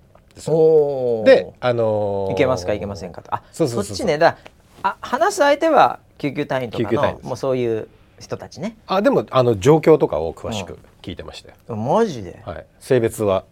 [1.26, 3.34] で、あのー、いけますかいけませんかと。
[3.34, 4.18] あそっちね。
[4.18, 4.38] だ
[4.84, 7.88] あ話す相手は救急隊員とかのもうそういう
[8.20, 8.78] 人たちね。
[8.86, 13.46] あでもあの状況とかを詳しく聞いてましたよ、うん、マジで、はい、性別は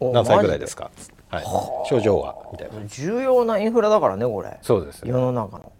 [0.00, 0.90] 何歳ぐらいですか？
[1.32, 1.44] はい、
[1.88, 2.74] 症状はみたいな。
[2.86, 4.58] 重要なインフラだからねこれ。
[4.60, 5.72] そうです、ね、世の中の。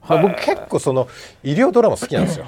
[0.00, 1.08] はい、僕結構その
[1.42, 2.46] 医療ドラマ好きなんですよ。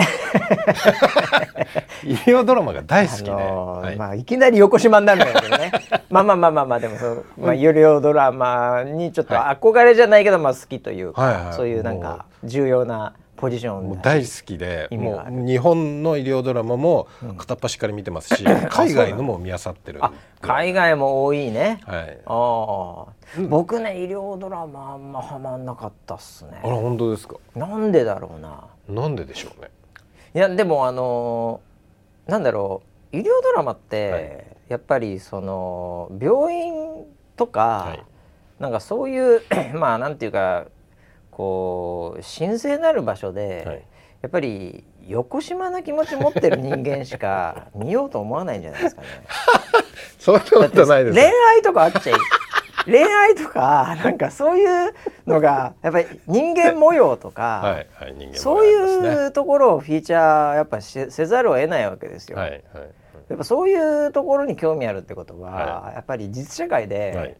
[2.04, 5.72] 医療ドラマが大好きで、あのーはい、まあいきなり横島になるんだけどね。
[6.10, 14.02] まあまあまあまあまあでもその、 まあ、医療ドラマにちょっと憧れじゃないけど、まあ好きというか、はいはい、そういうなんか重要なポジション。
[14.02, 20.00] 大好きでもう日本の医療ドラマも片っ端から見てますし、 うん、海外のも見漁ってる
[20.42, 23.40] 海外も多いね、はい、ああ。
[23.48, 26.60] 僕ね医療ドラマあんまハマんなかったっすね。
[26.62, 27.36] あら本当ですか？
[27.56, 28.64] なんでだろうな。
[28.88, 29.70] なんででしょうね。
[30.34, 33.16] いやでもあのー、なんだろう。
[33.16, 37.04] 医療ドラマって、はい、やっぱりその病院
[37.36, 38.04] とか、はい、
[38.62, 39.42] なんかそういう
[39.74, 40.66] まあなんていうか
[41.30, 43.82] こう神聖なる場所で、はい、
[44.22, 49.08] やっぱり横島な気持ち持ってる人間しか 見ようと思わないんじゃないですかね。
[50.18, 51.14] そんなことないです。
[51.14, 52.18] 恋愛とかあっちゃい
[52.86, 54.94] 恋愛とかなんかそういう
[55.26, 62.38] のがやっぱり人間模様とか、はいはいね、そういうところをフィーチャーやっぱせざるを得ないわけですよ。
[62.38, 62.62] はいはい、
[63.28, 65.50] やっぱそういうところに興味あるってことは、
[65.82, 67.36] はやっぱり実社会で、はい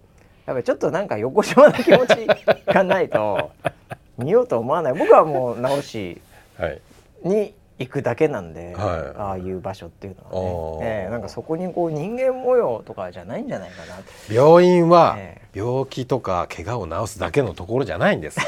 [0.46, 2.26] やっぱりちょっとなんか横島な気持ち
[2.66, 3.50] がないと
[4.18, 4.94] 見ようと思わない。
[4.94, 6.20] 僕はもう直し
[6.58, 6.80] はい。
[7.24, 9.18] に行くだけなんで、はい。
[9.18, 13.98] ああいう場所っていうのはね、ええなんかそこにこう人間模様とかじゃないんじゃないかな。
[14.32, 18.38] 病院はえ病気とか怪我を治すだけのところじゃないんです。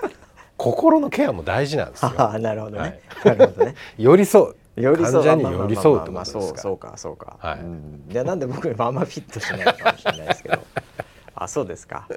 [0.58, 2.12] 心のケアも大事なんですよ。
[2.20, 3.36] ああなるほどね、はい。
[3.38, 4.54] なるほどね寄り添う。
[4.76, 5.24] 寄り添う。
[5.24, 6.60] 患者に寄り添うってことですか。
[6.60, 7.60] そうかそうか、はい。
[7.60, 8.04] うん。
[8.10, 10.58] いやなんで僕にもあんまフィットしないかもしれないですけど
[11.42, 12.08] あそうですか。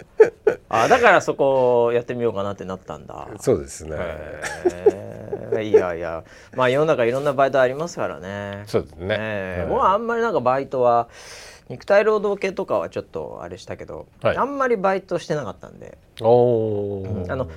[0.69, 3.27] あだからそこやってみようかなってなったんだ。
[3.39, 6.23] そうですね、へえいやいや。
[6.55, 8.63] まあ世の中いろんなバイトありますからね。
[8.67, 9.07] そうですね。
[9.07, 9.17] はい。
[9.19, 11.07] え僕はあんまりなんかバイトは
[11.69, 14.37] 肉体労働系とかはちょっとあれしたけど、はい。
[14.37, 15.97] あんまりバイトしてなかったんで。
[16.21, 17.31] おー。
[17.31, 17.49] あの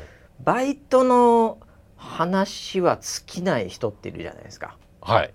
[0.44, 1.59] バイトの
[1.96, 4.76] 話は尽きない人っているじゃないですか。
[5.00, 5.33] はい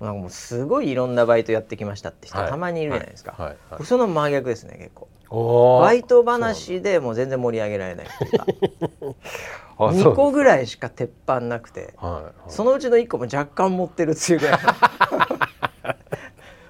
[0.00, 2.50] なんかもうすごいいろんなバイトやってきましたって人、はい。
[2.50, 3.56] たまにいるじゃないですか、はい。
[3.70, 3.84] はい。
[3.84, 5.08] その真逆ですね結構。
[5.82, 8.46] バイト話でもう全然盛り上げられないっていうか。
[9.80, 11.94] あ2個ぐらいしか鉄板なくて。
[12.48, 14.58] そのうちの1個も若干持ってるっていうぐらい。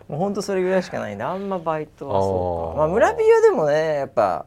[0.08, 2.78] もうほんとそれぐらいしかないんであんまバイトはそうか。
[2.78, 4.46] まあ村ピアでもねやっぱ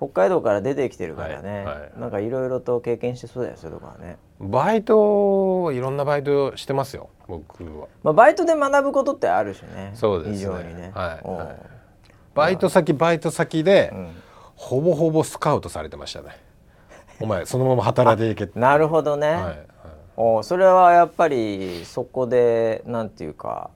[0.00, 1.92] 北海道から出てきてるからね、はいはい。
[2.00, 7.88] なんかいろいろと経験してそうだよそういうとこはね、バイトいろんなバイトしてますよ僕は。
[8.02, 9.92] まあ、バイトで学ぶことってあるしね。
[9.94, 10.36] そうですね。
[10.36, 11.56] 非常にね、はいはい。
[12.34, 14.08] バイト先バイト先で、うん。
[14.54, 16.28] ほぼほぼスカウトされてましたね。
[17.20, 18.58] お前そのまま働いていけって。
[18.58, 19.66] なるほどね、はいはい。
[20.16, 23.70] おそれはやっぱりそこでなんていうか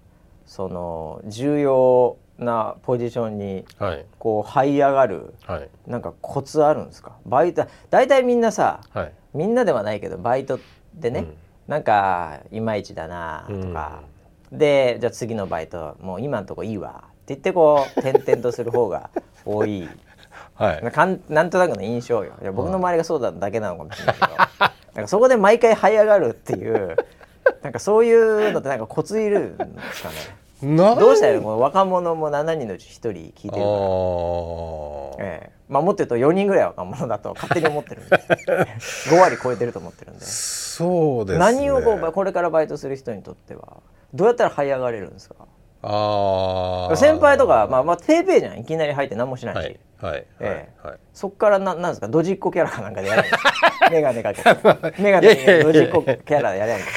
[0.46, 4.04] その重要なポジションにはい。
[4.18, 5.68] こう這い上がるはい。
[5.86, 7.12] なんかコツあるんですか？
[7.26, 9.12] バイト大体みんなさはい。
[9.34, 10.58] みんなではないけどバイト
[10.94, 11.34] でね、うん。
[11.68, 14.02] なんかいまいちだなとか、
[14.52, 19.10] でじゃあ次のバイトもう今のとこいいわって言ってこう転々とする方が
[19.44, 19.88] 多い。
[20.54, 20.92] はい。
[20.92, 22.34] かんなんとなくの印象よ。
[22.42, 24.28] いや僕の周りがそうだだけなのかもしれないけど、
[24.94, 26.96] なんかそこで毎回這い上がるっていう
[27.62, 30.14] なんかそういうのってなんかコツいるんですかね？
[30.16, 33.66] などうしたらこの若者も7人のうち1人聞いてるあから。
[33.66, 35.14] ー。
[35.20, 35.50] ええ。
[35.68, 38.16] まあもっと言うと4人ぐらい若者だと勝手に思ってるんで。
[39.10, 41.44] 5割超えてると思ってるんで、そうですね。
[41.44, 43.78] 何をこうこれからバイトする人にとっては
[44.12, 45.34] どうやったら這い上がれるんですか？
[45.82, 46.96] あー。
[46.96, 48.58] 先輩とかまあまあペーペーじゃん。
[48.58, 50.46] いきなり入って何もしないし、はいはいえ
[50.82, 50.98] はいはい。
[51.12, 52.08] そっからななんですか？
[52.08, 53.50] ドジっ子キャラかなんかでやるんですか
[53.90, 55.02] メガネかけて。
[55.02, 56.88] メガネ いやいやいやいやドジっ子キャラでやるんです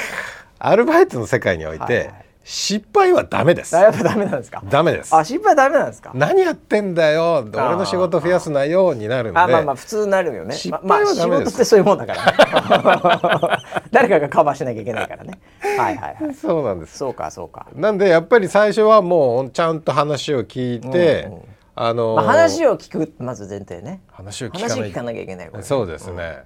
[0.58, 3.72] アルバイトの世界において、はいはい失敗はダメです。
[3.72, 4.62] かあやっぱダメなんですか？
[4.70, 5.14] ダメです。
[5.14, 6.12] あ失敗ダメなんですか？
[6.14, 7.46] 何やってんだよ？
[7.52, 9.38] 俺の仕事増やすなよになるんで。
[9.38, 10.54] あまあまあ普通なるよね。
[10.54, 11.50] 失ままあ仕敗はダメです。
[11.52, 13.58] 事ってそういうもんだからね。
[13.92, 15.38] 誰かがカバーしなきゃいけないからね。
[15.76, 16.34] はいはいはい。
[16.34, 16.96] そうなんです。
[16.96, 21.40] そうかそうか、なんでやっぱり最初はもうちゃんと話を聞いて、うんうん
[21.74, 24.00] あのーまあ、話を聞くまず前提ね。
[24.10, 24.52] 話を聞
[24.92, 26.44] かなきゃいけないこれそうですね、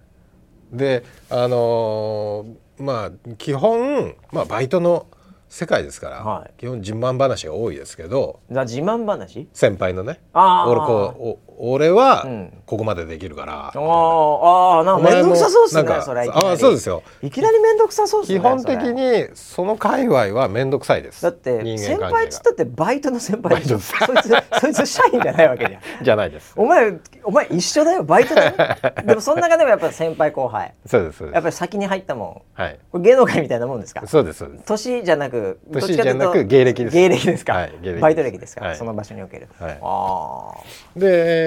[0.73, 5.07] であのーまあ基本、まあ、バイトの
[5.53, 6.55] 世界ですから、はい。
[6.57, 9.47] 基本自慢話が多いですけどじゃあ自慢話？
[9.53, 10.71] 先輩のねあー。
[10.71, 12.59] 俺こうお俺はうん。
[12.67, 17.03] ここまでできるから、あーあーなんか面倒くさそうっすねそれあそうですよ。
[17.23, 21.23] いきなり面倒くさそうっすね基本的にその界隈は面倒くさいです。
[21.23, 24.29] だって人先輩っつったってバイトの先輩でしょそいつ
[24.61, 26.05] そいつ社員じゃないわけじゃん。
[26.05, 26.55] じゃないです。
[26.57, 28.55] お前お前一緒だよバイトだよ
[29.05, 30.73] でもその中でもやっぱ先輩後輩。
[30.87, 31.35] そうですそうです。
[31.35, 32.61] やっぱり先に入ったもん。
[32.61, 32.79] はい。
[32.91, 34.07] これ芸能界みたいなもんですか？
[34.07, 34.65] そうですそうです。
[34.65, 36.97] 年じゃなく年じゃなく芸歴です。
[36.97, 38.77] 芸歴ですか、はい芸歴バイト歴ですか、はい。
[38.77, 39.79] その場所における、はい。
[39.83, 40.55] あ
[40.97, 41.42] で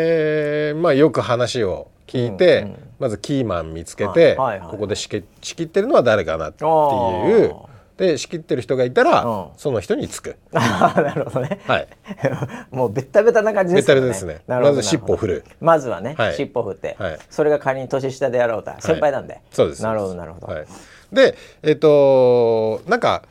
[0.81, 2.77] まあよく話を聞いて、うんうん。
[2.99, 4.69] まずキーマン見つけて、はいはいはい。
[4.69, 7.53] ここで仕切ってるのは誰かなっていう。
[7.53, 9.47] あで仕切ってる人がいたら、うん。
[9.55, 10.36] その人につく。
[10.53, 11.62] あなるほどね。
[11.65, 11.88] はい。
[12.71, 14.01] もうベッタベタな感じですよね。
[14.01, 14.43] ベッタベタですね。
[14.47, 15.45] なるほどまず尻尾を振る。
[15.62, 16.34] まずはね、はい。
[16.34, 17.19] 尻尾振って、はい。
[17.29, 19.84] それが仮に年下でやろうと先輩なんで、そうです。
[19.84, 20.65] なるほどなるほど、はい、
[21.13, 23.23] でえっ、となんか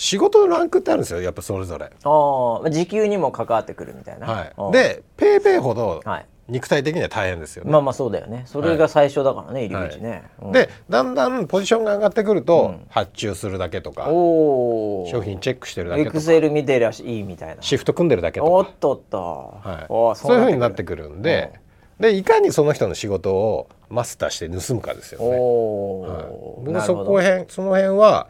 [0.00, 4.72] 仕事のランクってあるんですよやっぱそれぞれ、ああまあ時給にも関わってくるみたいな、はい。
[4.72, 6.26] でペイペイほどはい。
[6.48, 8.42] 肉体的には大変ですよね、まあまあそうだよね。
[8.46, 10.52] それが最初だからね、入り口ね、うん。
[10.52, 12.86] でだんだんポジションが上がってくると、うん。
[12.88, 17.60] 発注するだけとか商品チェックしてるだけエとかクセル見てりゃいいみたいな。
[17.60, 18.50] シフト組んでるだけとか。
[18.50, 21.52] おっとっと、はい、おそういうふうになってくくるんで、
[22.00, 25.36] でいかにその人の仕事をマスターして盗むかですよるね。
[25.38, 26.24] おはい。
[26.30, 28.28] お、僕そこへんその辺は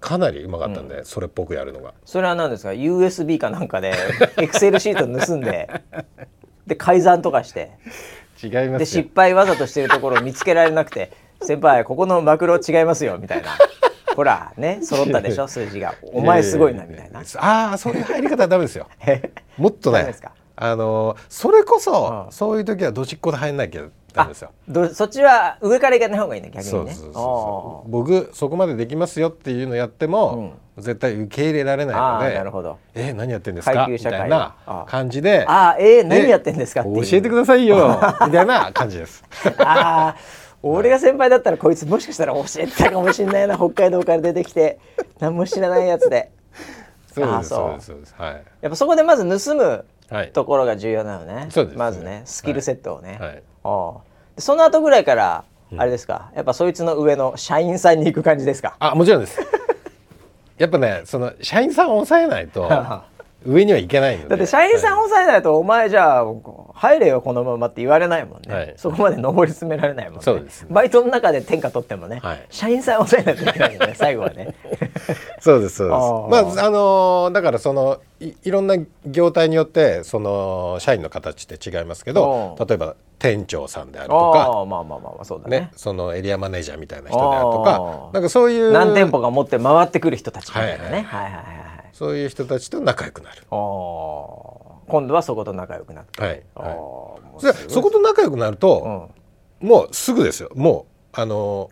[0.00, 1.94] かなりうまかったんで、それっぽくやるのが。
[2.04, 3.94] それは何ですか？USB かなんかで
[4.36, 5.68] エクセルシート盗んで
[6.66, 7.72] で改ざんとかして。
[8.42, 11.10] 違いまです失敗わざとしてるところを見つけられなくて
[11.42, 13.48] 「先輩ここのマクロ違いますよ」みたいな。
[14.14, 15.48] ほらね揃ったでしょ？
[15.48, 15.94] 数字が。
[16.12, 17.20] お前すごいなみたいな。
[17.38, 18.86] ああそういう入り方はダメですよ。
[19.56, 20.14] もっとね
[20.54, 23.82] あのそれこそ、うん、そういう時はどちっこで入んなきゃ
[24.18, 24.50] ダメですよ。
[24.68, 26.96] どそっちは上からいかない方がいいね逆にね。
[27.86, 32.78] 僕そこまでできますよっていうのやっても、うん、絶対受け入れられないのでなるほど。
[32.94, 33.86] えー、何やってんですか？
[33.88, 39.24] みたいな感じであえー、何やってんですか教えてくださいよ みたいな感じです。
[39.58, 40.16] ああ
[40.62, 44.78] 俺が先輩だったらこいつもしかしたら教えてたかもしれないな北海道から出てきて。
[45.20, 46.30] 何も知らないやつで。
[47.12, 47.74] そうですそう。
[47.74, 48.14] ですそうです。
[48.18, 48.42] はい。
[48.62, 49.84] やっぱそこでまず盗む
[50.32, 53.28] ところが重要なのね、そうですまずねスキルセットをね、はい。
[53.28, 53.42] はい、
[54.38, 55.44] その後ぐらいから
[55.76, 58.76] あれですか、やっぱそいつの上の社員さんに行く感じですか？
[58.78, 59.38] あもちろんです。
[60.56, 62.68] やっぱねその社員さんを抑えないと
[63.48, 66.24] 上にはいけないだって社員さん抑えないと、お前じゃあ
[66.74, 70.22] 入れよこのままって言われないもんね、はい、そこまで上り詰められないもんね。
[70.22, 74.54] そうです、バイトの中で天下取ってもね、はい、社員さん抑えないといけないよね 最後はね。
[75.40, 76.56] そうですそうです。
[76.56, 93.42] まああのー、だからそのいいろんな業態によってその社員の形って違いますけど例えば店長さんであるとかまあまあまあそうだね、ね、そのエリアマネージャーみたいな人であるとかなんかそういう何店舗か持って回ってくる人たちみたいなね、はいはい、はいはいそういう人たちと仲良くなる。
[93.50, 96.22] 今度はそこと仲良くなって。
[96.22, 96.42] はい。
[96.54, 99.10] はい、そこと仲良くなると、
[99.62, 100.50] うん、もうすぐですよ。
[100.54, 101.70] もうあの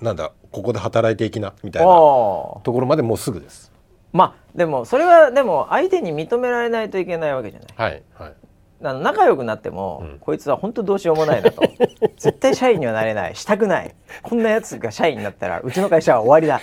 [0.00, 3.72] なんだここで働いていきなみたいなところまでもうすぐです。
[4.12, 7.68] まあでもそれはでも相手に認められないといけないわけじゃない。
[7.76, 8.34] はいはい。
[8.82, 11.62] あの仲良くなっても、うん、こいつは本当どうしようもないなと。
[12.16, 13.36] 絶対社員にはなれない。
[13.36, 13.94] したくない。
[14.22, 16.60] こんなやつが社員になったらうちの会社は終わりだ。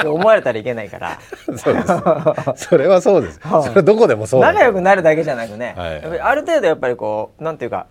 [0.00, 1.18] って思われたらいけないから。
[1.56, 2.66] そうです。
[2.66, 3.40] それはそうです。
[3.64, 7.86] それどこでもそう仲良くなるだけじゃなくね、はい、ある程度やっぱりこうなんていうか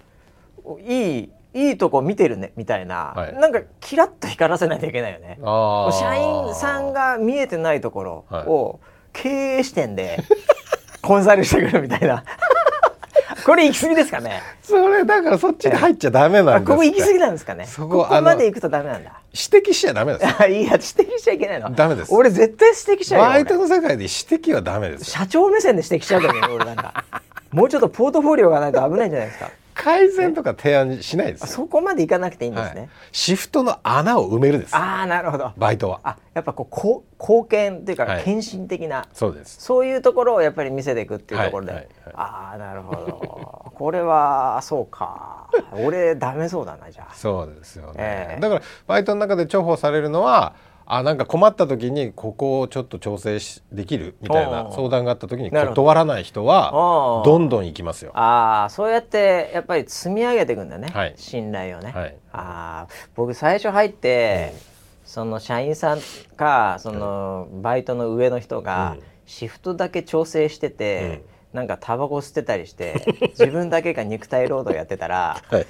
[0.86, 5.40] いいいいとこ見てるねみたいな、はい、なんかキラッと光らせないといけないよね。
[5.92, 8.80] 社員さんが見えてないところを
[9.14, 10.20] 経営視点で
[11.02, 12.24] コンサルしてくるみたいな
[13.46, 14.42] これ行き過ぎですかね。
[14.62, 17.66] それだからそっちに入っちゃダメなんですここ行き過ぎなんですかね。
[17.66, 19.12] そここまで行くとダメなんだ。
[19.32, 20.26] 指摘しちゃダメです。
[20.26, 21.72] いや指摘しちゃいけないの。
[21.72, 22.14] ダメです。
[22.14, 25.06] 俺絶対指摘しちゃうよバイトの世界で指摘はダメです。
[25.06, 27.04] 社長目線で指摘しちゃうけどね俺なんか。
[27.52, 34.76] もうちょっとポートフォリオがないと危ないんじゃないですか改善とか提案しないですそこまでいかなくていいんですね、はい、シフトの穴を埋めるです。
[34.76, 35.52] ああなるほど。
[35.58, 36.00] バイトは。
[36.04, 39.62] あやっぱこうこ貢献っていうか献身的な、はい、そうです。
[39.62, 43.72] そういうところをやっぱり見せていくっていうところで、はいはいはい、ああなるほど。
[43.76, 45.50] これはそうか。
[45.74, 47.14] 俺ダメそうだなじゃあ。
[47.14, 50.54] そうですよね、えー、だからバイトの中で重宝されるのは
[50.86, 53.40] あなんか困った時にここをちょっと調整
[53.72, 58.12] できるみたいな相談があった時に断らない人はどんどん行きますよ。
[58.16, 61.92] ああそうやってやっぱり積み上げていくんだね、はい、信頼をね。
[61.92, 64.60] はい、あ僕最初入って、うん、
[65.06, 66.00] その社員さん
[66.36, 71.22] かそのバイトの上の人がシフトだけ調整してて、
[71.54, 73.06] うん、なんかタバコ吸ってたりして
[73.40, 75.66] 自分だけが肉体労働やってたら、はい、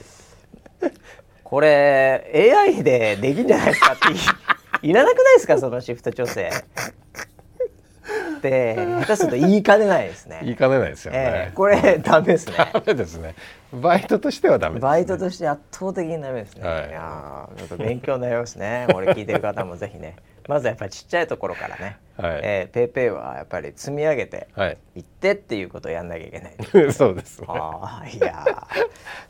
[1.43, 4.07] これ AI でできんじゃないですかって
[4.83, 6.49] いらなくないですかそのシフト調整。
[8.37, 10.41] って下手すると言いかねないですね。
[10.43, 11.19] 言いかねないですよね。
[11.23, 12.55] えー、これダメですね。
[12.57, 13.35] ダメですね。
[13.71, 16.67] バイトとしてはダメ、ね、バイトとして圧倒的にダメですね。
[16.67, 18.87] はい、いやちょっと勉強になりますね。
[18.91, 20.17] これ聞いてる方もぜひね。
[20.49, 24.47] まずやっぱりちっちゃいところからね、はい、えー、ペイペイはやっぱり積み上げて
[24.95, 24.99] い。
[24.99, 28.67] ってっていうことをやんなきゃいけない、はい、そうです、ね、あいや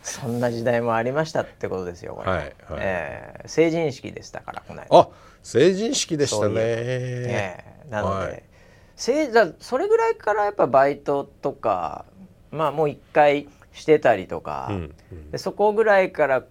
[0.01, 4.87] そんな時代もありましたってことですよこれ、はいはい、えー、成人式でしたからこの間。
[4.99, 5.09] あ
[5.43, 6.53] 成人式でしたね。
[6.53, 8.43] ねなので、はい、
[8.95, 12.05] せそれぐらいからやっぱバイトとか
[12.51, 16.43] まあもう一回してたりとか、うんうん、でそこぐらいから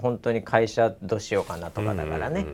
[0.00, 2.46] 本当に会社どうしようかなとかだからね、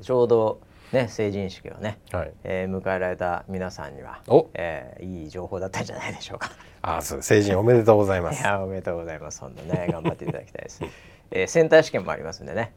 [0.00, 0.60] ちょうど
[0.92, 4.20] ね成人式をね、はい、えー、迎えられた皆さんには、
[4.54, 6.50] えー、いい情報だったんじゃないでしょうか。
[6.82, 8.40] あそう成人おめでとうございます。
[8.42, 9.40] いやおめでとうございます。
[9.40, 10.82] 本当ね頑張っていただきたいです。
[11.30, 12.72] えー、センター試験もありますんでね。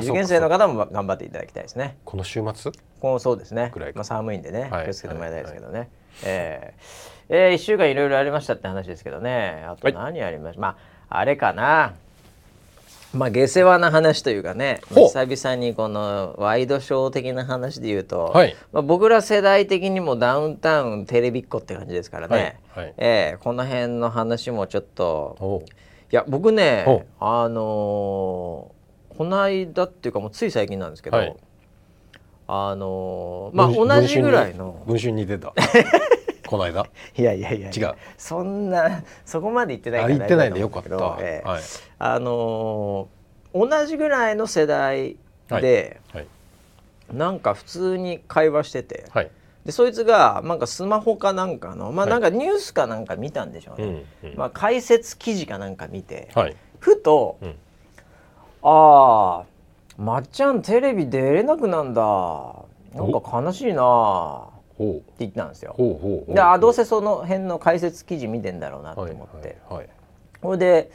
[0.00, 1.98] 受験生の方も頑張っていただきたいですね。
[2.04, 2.72] この週末？
[2.98, 3.70] このそうですね。
[3.94, 5.78] まあ寒いんでね、気をつけてもらいたいですけどね。
[5.80, 5.88] はい、
[6.24, 9.66] えー、えー、一週間いろいろありましたって話ですけどね。
[9.68, 10.62] あと何ありました？
[10.62, 10.78] はい、ま
[11.10, 11.94] ああれかな。
[13.14, 25.64] まあ下世話な話というかね久々にこのワイドショー的な話で言うと、はい、まあ、僕ら世代的にもダウンタウンテレビっ子って感じですからね、はいはい、えー、この辺の話もちょっと。
[26.12, 28.70] いや僕ねあの
[29.16, 31.36] この間っていうかもうつい最近なんですけど、はい、
[32.46, 34.84] あのー、まあ同じぐらいの。
[34.86, 35.52] 文春に出た
[36.46, 36.86] この間？
[37.16, 37.94] いやいやいや違う。
[38.16, 40.88] そんなそこまで言ってないから言ってないんでよかった、
[41.20, 41.62] えー、はい、
[41.98, 45.16] あのー、同じぐらいの世代
[45.48, 46.22] で、はい。
[46.22, 46.26] はい、
[47.12, 49.30] なんか普通に会話してて、はい。
[49.64, 54.36] でそいつがなんかスマホかなんかのまあなんかニュースかなんか見たんでしょうね、うんうん。
[54.36, 56.56] まあ、解説記事かなんか見て、はい。
[56.78, 57.54] ふと、うん。
[58.62, 59.44] ああ
[59.98, 62.02] まっちゃんテレビ出れなくなんだ。
[62.94, 65.74] なんか悲しいなってほう言ったんですよ。
[65.76, 69.88] ほうほうほうであどうせその辺の解説記事見てんだろうなと思って、はいはい
[70.42, 70.90] それで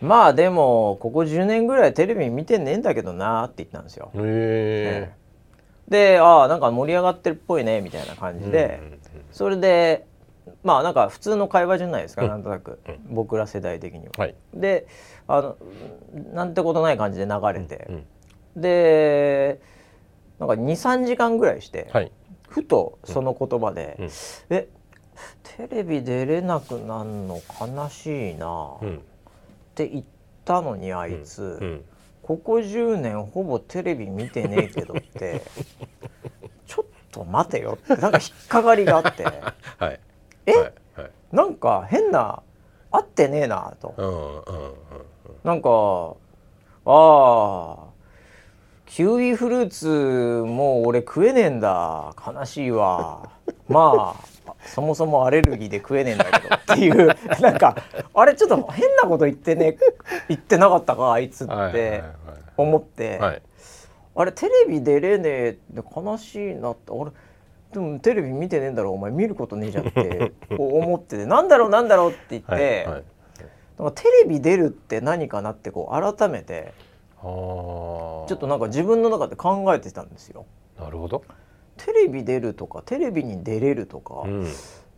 [0.00, 4.10] まあでもここ10年ぐらいテレビ見てねえんだけどなって言ったんですよ。
[4.12, 5.12] はい、へ
[5.88, 8.98] でああなんか盛り上がってるっぽいねみたいな感じえで、
[9.30, 10.06] それで
[10.62, 12.28] まあなんか普通の会話じゃないですか、うん。
[12.30, 13.14] なんとなく、うん。
[13.14, 14.12] 僕ら世代的には。
[14.18, 14.34] はい。
[14.54, 14.86] で
[15.28, 15.56] あの
[16.32, 18.06] なんてことない感じで流れて、うん
[18.56, 19.60] で
[20.38, 22.12] なんか23時間ぐらいして、はい
[22.54, 24.10] ふとその言葉で「うん。
[24.50, 24.68] え
[25.42, 29.02] テレビ出れなくなんの悲しいな」っうん。
[29.74, 30.04] て言っ
[30.44, 31.84] たのにあいつ、うん。
[32.22, 35.42] ここ10年ほぼテレビ見てねえけどって
[36.66, 39.24] ちょっと待てよってなんか引っかかりがあって
[39.78, 40.00] はい。
[40.46, 40.52] え？
[40.52, 40.72] はい。
[40.96, 41.10] はい。
[41.32, 42.40] なんか変な
[42.92, 43.94] 合ってねえなと。
[43.96, 44.74] うんうんうん
[45.42, 45.68] なんか
[46.86, 47.83] ああ
[48.86, 49.86] キウイフルーツ
[50.46, 52.14] もう俺食えねえんだ。
[52.26, 53.30] 悲しいわ。
[53.68, 57.08] まあそもそもアレルギーで食えねえんだけどっていう。
[57.40, 57.76] なんか
[58.12, 59.76] あれちょっと変なこと言ってね
[60.28, 62.02] 言ってなかったかあいつって
[62.56, 63.42] 思って、はい。
[64.16, 66.92] あれテレビ出れねえって悲しいなって。
[66.92, 67.10] あれ
[67.72, 71.26] でもテレビ見てねえんだろお前見ることねえじゃんって思ってて。
[71.26, 73.92] なんだろうなんだろうって言って、はいはい。
[73.94, 76.72] テレビ出るって何かなってこう改めて
[77.24, 80.46] ちょっとなんか自分の中で考えてたんですよ。
[80.78, 81.24] なるほど、
[81.76, 84.46] テレビ出るとかテレビに出れるとか、うん、っ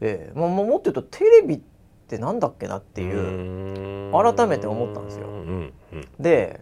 [0.00, 1.60] ええまあ、もっと言うとテレビっ
[2.08, 4.12] てなんだっけなっていう。
[4.12, 5.26] 改めて思ったんですよ。
[5.26, 6.08] うんうん。
[6.18, 6.60] で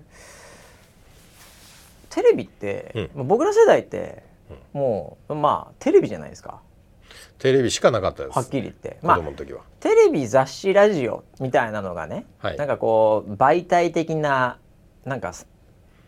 [2.10, 3.10] テレビって、うん。
[3.14, 4.22] まあ僕ら世代って
[4.72, 6.60] もうまあテレビじゃないですか。
[7.38, 8.36] テレビしかなかったです。
[8.36, 8.98] はっきり言って。
[9.00, 12.56] 子まあ供の時は、テレビ雑誌ラジオみたいなのがね、はい。
[12.56, 14.58] なんかこう媒体的な
[15.04, 15.34] なんか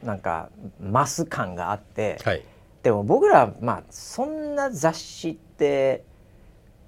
[0.07, 0.51] なんか
[0.81, 2.43] マス感があって、はい。
[2.83, 6.05] でも僕らまあそんな雑誌って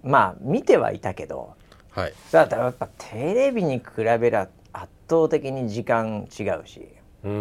[0.04, 1.54] まあ見てはいたけど
[1.90, 2.14] はい。
[2.30, 3.84] だってやっぱテレビに比
[4.20, 6.88] べりゃ圧倒的に時間違うし、
[7.24, 7.34] うんう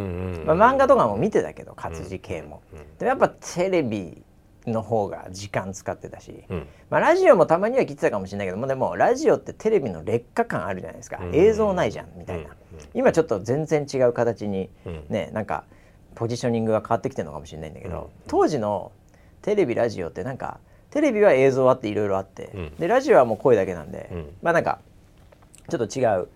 [0.43, 2.79] んまあ、漫画とかも見てたけど活字系も、うん。
[2.97, 4.23] でもやっぱテレビ
[4.71, 6.67] の方が時間使ってたし、うん。
[6.89, 11.35] まあ、ラジオもたまには聞いてたかもしれないけどもでもラジオってテレビの劣化感あるじゃないですか、うん。
[11.35, 12.55] 映像ないじゃんみたいな、うん。
[12.93, 15.05] 今ちょっと全然違う形にうん。
[15.09, 15.63] ねなんか
[16.15, 18.07] ポジショニングが変わってきてるのかもしれないんだけど、うん。
[18.27, 18.91] 当時の
[19.41, 20.59] テレビラジオってなんか
[20.89, 22.75] テレビは映像あっていろいろあって、うん。
[22.75, 24.33] でラジオはもう声だけなんで、うん。
[24.41, 24.79] まあなんか
[25.69, 26.27] ちょっと違う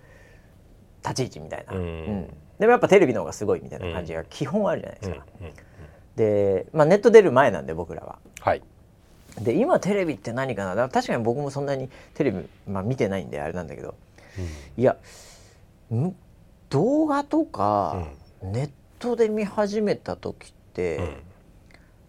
[1.03, 2.27] 立ち位置みたいな、うん。
[2.59, 5.25] でもやっぱテレビの方がすごいみたいな感じが基本あるじゃないですか。
[6.17, 6.31] うんうん
[6.65, 8.19] で、まあ、ネット出る前なんで僕らは。
[8.41, 8.61] はい。
[9.41, 10.75] で今テレビって何かな？
[10.75, 13.95] だから確かに僕もそんなにテレビ、まあ、見てないんであれなんだけど。
[14.77, 14.97] いや
[15.93, 16.13] ん？
[16.69, 18.09] 動画とか、
[18.43, 21.15] ネットで見始めた時って、うん。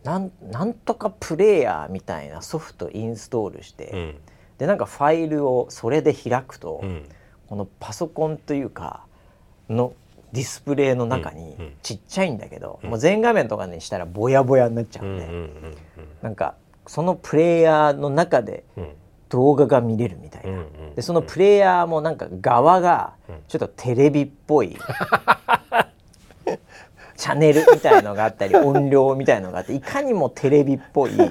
[0.02, 4.16] なんなんとかプレイヤーみたいなソフトインストールして、うん。
[4.58, 7.04] でなんかファイルをそれで開くと、うん。
[7.48, 9.04] このパソコンというか
[9.68, 9.94] の
[10.32, 15.28] ディスプレイの中にちっちゃいんだけど、もう全画面とかにしたらボヤボヤになっちゃうんで、
[16.22, 16.54] なんか
[16.86, 18.88] そのプレイヤーの中でうん。
[19.28, 20.62] 動画が見れるみたいな、
[20.94, 23.36] でそのプレイヤーもなんか側がうん。
[23.48, 24.76] ちょっとテレビっぽい、
[27.16, 31.30] チャンネルみたいのがあったり 音量みたいのがあっていかにもテレビっぽいは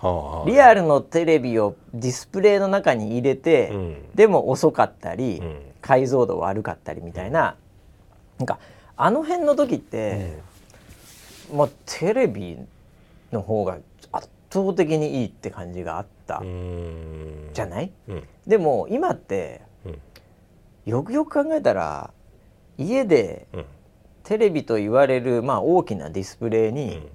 [0.00, 0.48] あ はあ。
[0.48, 3.96] リアルのテレビをディスプレイの中に入れて、うん。
[4.14, 5.58] でも遅かったり、うん。
[5.82, 7.56] 解像度悪かったりみたいな
[8.42, 8.58] なんか
[8.96, 10.40] あの辺の時って、
[11.54, 12.58] まあ、テレビ
[13.30, 13.78] の方が
[14.10, 17.50] 圧倒的にいいって感じがあったうん。
[17.54, 18.24] じゃない、うん。
[18.44, 19.98] でも今ってうん。
[20.86, 22.12] よくよく考えたら
[22.76, 23.64] 家でうん。
[24.24, 27.08] テレビと言われる、まあ、大きなディスプレイに、うん。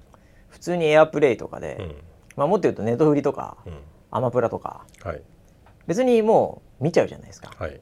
[0.50, 1.96] 普通にエアプレイとかで、うん。
[2.38, 3.74] まあ、もっと言うとネットフリとか、うん。
[4.12, 5.22] アマプラとかはい。
[5.88, 7.52] 別にもう見ちゃうじゃないですか。
[7.58, 7.82] はい。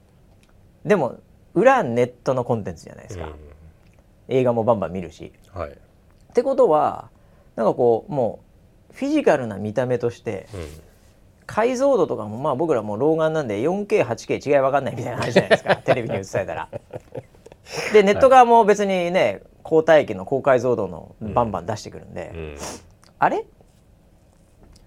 [0.84, 1.20] でも
[1.56, 3.34] 裏ネットのコンテンツじゃないですか、うん。
[4.28, 5.34] 映画もバンバン見るし。
[5.54, 5.72] はい。
[5.72, 5.74] っ
[6.34, 7.10] てことは
[7.56, 8.40] なんかこうも
[8.92, 10.68] うフィジカルな見た目としてうん。
[11.48, 15.76] 解像度とかもまあ僕らもう老眼なんで 4K8K 違い分かんないみたいな話じゃないですか。
[15.86, 16.70] テレビに映されたら。
[17.94, 22.56] でネット側も別にね高帯域の高解像度のバンバン出してくるんで、うん。
[23.20, 23.46] あれ？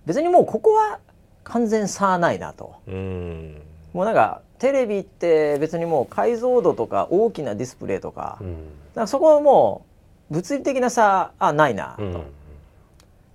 [0.04, 0.98] 別にもうここは
[1.44, 2.74] 完全差ないなと。
[2.86, 3.62] うん
[3.98, 8.46] もうなんかテレビって別にもう解像度とか大きなディスプレイとか,、うん。
[8.94, 9.84] なんかそこはも
[10.30, 12.22] う物理的な差あないなと、うん。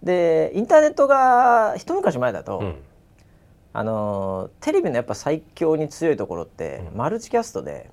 [0.04, 2.76] でインターネットが一昔前だと、うん、
[3.74, 7.90] あのテレビのやっぱ最強に強いところって、マルチキャストで、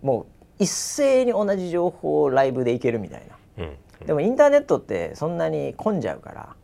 [0.00, 3.22] もう一斉に同じ情報をライブでいけるみたい
[3.58, 3.66] な、
[4.06, 6.56] でもインターネットってそんなに混んじゃうから、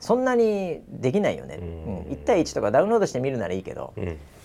[0.00, 3.94] そんなにできないよね、うん、1対1とかダウンロードして見るならいいけど、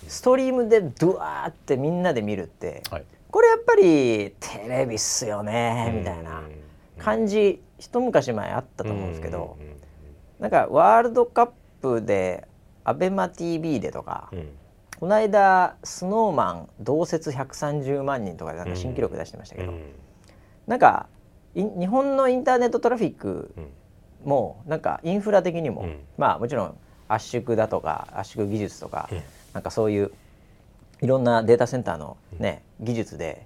[0.07, 6.43] ストリームでドワーってみんなで見るって、はい、これやっぱりテレビっすよねみたいな
[6.97, 9.57] 感じ一昔前あったと思うんですけど、
[10.39, 11.49] なんかワールドカッ
[11.81, 12.47] プで
[12.85, 14.31] ABEMATV でとか、
[14.99, 19.73] この間スノーマン同説130万人とかでなんか新記録出してましたけど、
[20.67, 21.07] なんか
[21.55, 23.53] 日本のインターネットトラフィック
[24.23, 29.09] もなんかインフラ的にも、まあもちろん圧縮だとか圧縮技術とか、
[29.53, 30.11] なんかそういう
[31.01, 33.45] いろんなデータセンターのね、技術で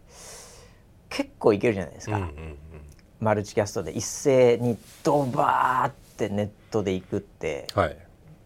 [1.10, 2.30] 結構いけるじゃないですか、
[3.20, 7.98] マルチキャストで一斉にドバーってネットでいくって、はい、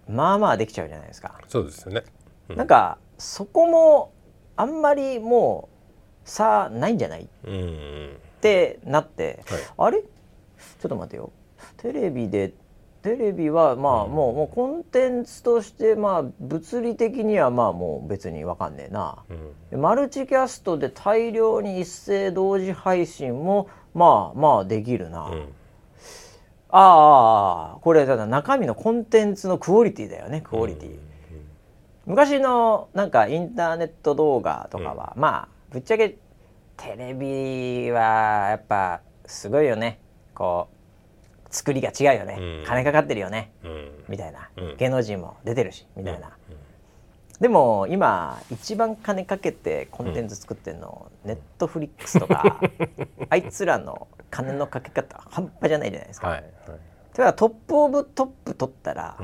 [0.07, 1.39] まあまあできちゃうじゃないですか。
[1.47, 2.03] そうですよね、
[2.49, 4.13] うん、なんかそこも
[4.55, 5.69] あんまりも
[6.23, 10.01] う差ないんじゃない、うん、ってなって、はい、あれ？
[10.01, 10.05] ちょ
[10.88, 11.32] っと待てよ
[11.82, 12.53] テレビで
[13.01, 19.23] テレビはまあもう,、もうコンテンツとしてまあ物理的にはまあもう別に分かんねえな、
[19.71, 25.47] うん、マルチキャストで大量に一斉同時配信もまあまあできるな、うん、
[26.69, 30.97] ああこれただ中身のコンテンツのクオリティだよねクオリティ、うん、
[32.05, 36.17] 昔のなんかインターネット動画とかは、まあぶっちゃけ
[36.75, 39.99] テレビはやっぱすごいよね。
[40.34, 40.78] こう
[41.50, 46.32] 作りが違うよね、うん、金かかってるよね、うん、みたいな、うん、芸能人も出てるしみたいな、
[47.39, 52.60] でも今一番金かけてコンテンツ作ってるの、ネットフリックスとか
[53.30, 56.28] あいつらの金のかけ方半端じゃないじゃないですか。
[56.28, 56.52] はいはい、
[57.14, 59.18] だから top of top 取ったら、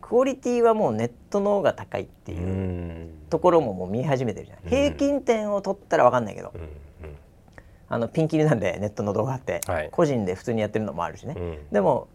[0.00, 6.52] クオリティはもうネットの方が高いっていうところももう見始めてるじゃない、平均点を取ったら分かんないけど、
[7.92, 12.08] あのピンキリなんでネットの動画って、はい、個人で普通にやってるのもあるしね、うん、でも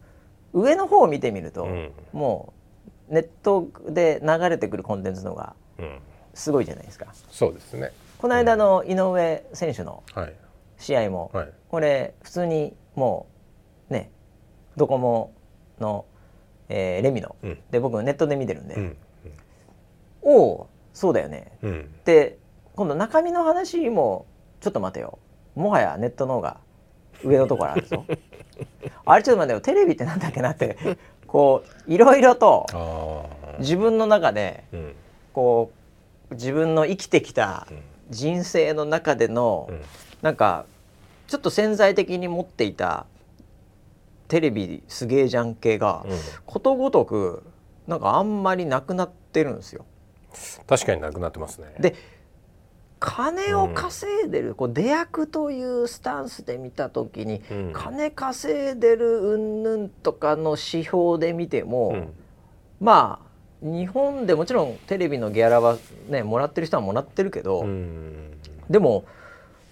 [0.52, 2.52] 上の方を見てみると、うん、も
[3.08, 5.54] うネットで流れてくるコンテンツの方が
[6.34, 7.06] すごいじゃないですか。
[7.30, 7.92] そうですね。
[8.18, 10.02] この間の井上選手の
[10.78, 13.28] 試合も、はい、これ普通にも
[13.88, 14.10] うね
[14.76, 15.32] ドコモ
[15.78, 16.06] の、
[16.68, 18.96] えー、レミノ、うん、で僕ネットで見てるんで、うん、
[20.22, 22.36] おおそうだよね、うん、で
[22.74, 24.26] 今度中身の話も
[24.60, 25.20] ちょっと待てよ
[25.58, 26.58] もはやネットの方が
[27.24, 28.04] 上のところあるぞ
[29.04, 30.78] あれちょっと待ってよテレビってなんだっけなって
[31.26, 33.28] こういろいろと
[33.58, 34.64] 自分の中で、
[35.32, 35.72] こ
[36.30, 37.66] う自分の生きてきた
[38.10, 39.80] 人生の中での、うん、
[40.22, 40.64] なんか
[41.26, 43.06] ちょっと潜在的に持っていた
[44.28, 47.42] テレビすげえじゃん系が、うん、ことごとく
[47.86, 49.84] なんかあんまりなくなってるんですよ。
[50.66, 51.74] 確かになくなってますね。
[51.80, 51.94] で
[53.00, 62.12] 金を稼いでる、うん、こう出役というスタンスで見た時に、うん、金稼いでるうんぬんとかの指標で見ても、うん、
[62.80, 63.28] まあ
[63.62, 65.78] 日本でもちろんテレビのギャラは
[66.08, 67.66] ねもらってる人はもらってるけど、
[68.70, 69.04] でも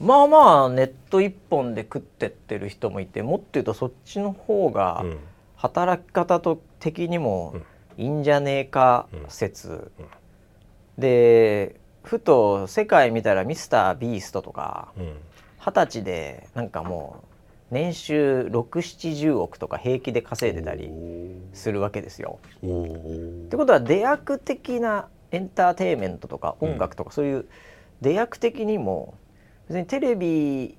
[0.01, 5.05] まあまあネット一本で食ってってる人もいてもっと言うとそっちの方が
[5.55, 7.55] 働き方と的にも
[7.97, 9.91] いいんじゃねえか説、
[10.99, 14.93] でふと世界見たらミスター・ビーストとか
[15.59, 20.89] 二十、歳でなんかもう年収670億とか平気で稼いでたり
[21.53, 22.39] するわけですよ。
[22.65, 27.47] ってことは出役的なエンターテインメントとか音楽とか、そういう
[28.01, 29.15] 出役的にも
[29.69, 30.77] 別にテレビ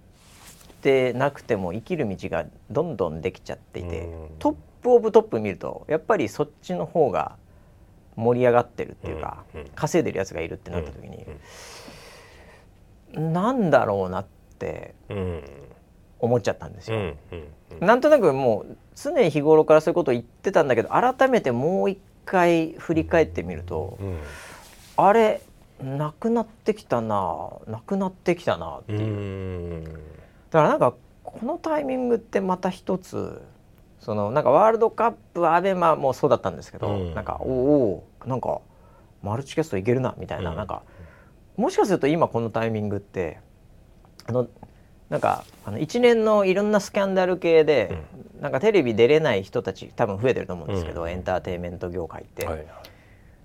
[0.82, 4.08] でなくても生きる道がどんどんできちゃっていて、
[4.40, 7.36] トップオブトップ見るとやっぱりそっちの方が
[8.18, 9.44] 盛り上がってるっていうか、
[9.76, 11.26] 稼いでるやつがいるってなった時に、
[13.16, 14.26] うなんだろうなっ
[14.60, 14.96] て
[16.20, 17.14] 思っちゃったんですよ。
[17.80, 24.00] なんとなくもう常日頃からそういうことを言ってたんだけど改めてもう一回振り返ってみると、
[24.98, 25.42] あれ
[25.82, 29.84] なくなってきたななくなってきたなっていう。
[30.50, 33.42] だからなんかこのタイミングってまた一つ
[34.08, 38.62] そのなんかワールドカップアベマもそうだったんですけど、うん、なんかおおなんか
[39.22, 40.84] マルチキャストいけるなみたいな、うん、なんか
[41.58, 43.42] もしかすると今このタイミングって
[44.26, 44.48] あの
[45.10, 48.00] なんかあの一連のいろんなスキャンダル系で、
[48.38, 52.66] うん、なんかテレビ出れない人たち多分増えてると思うんですけど、うん、エンターテインメント業界って、はい、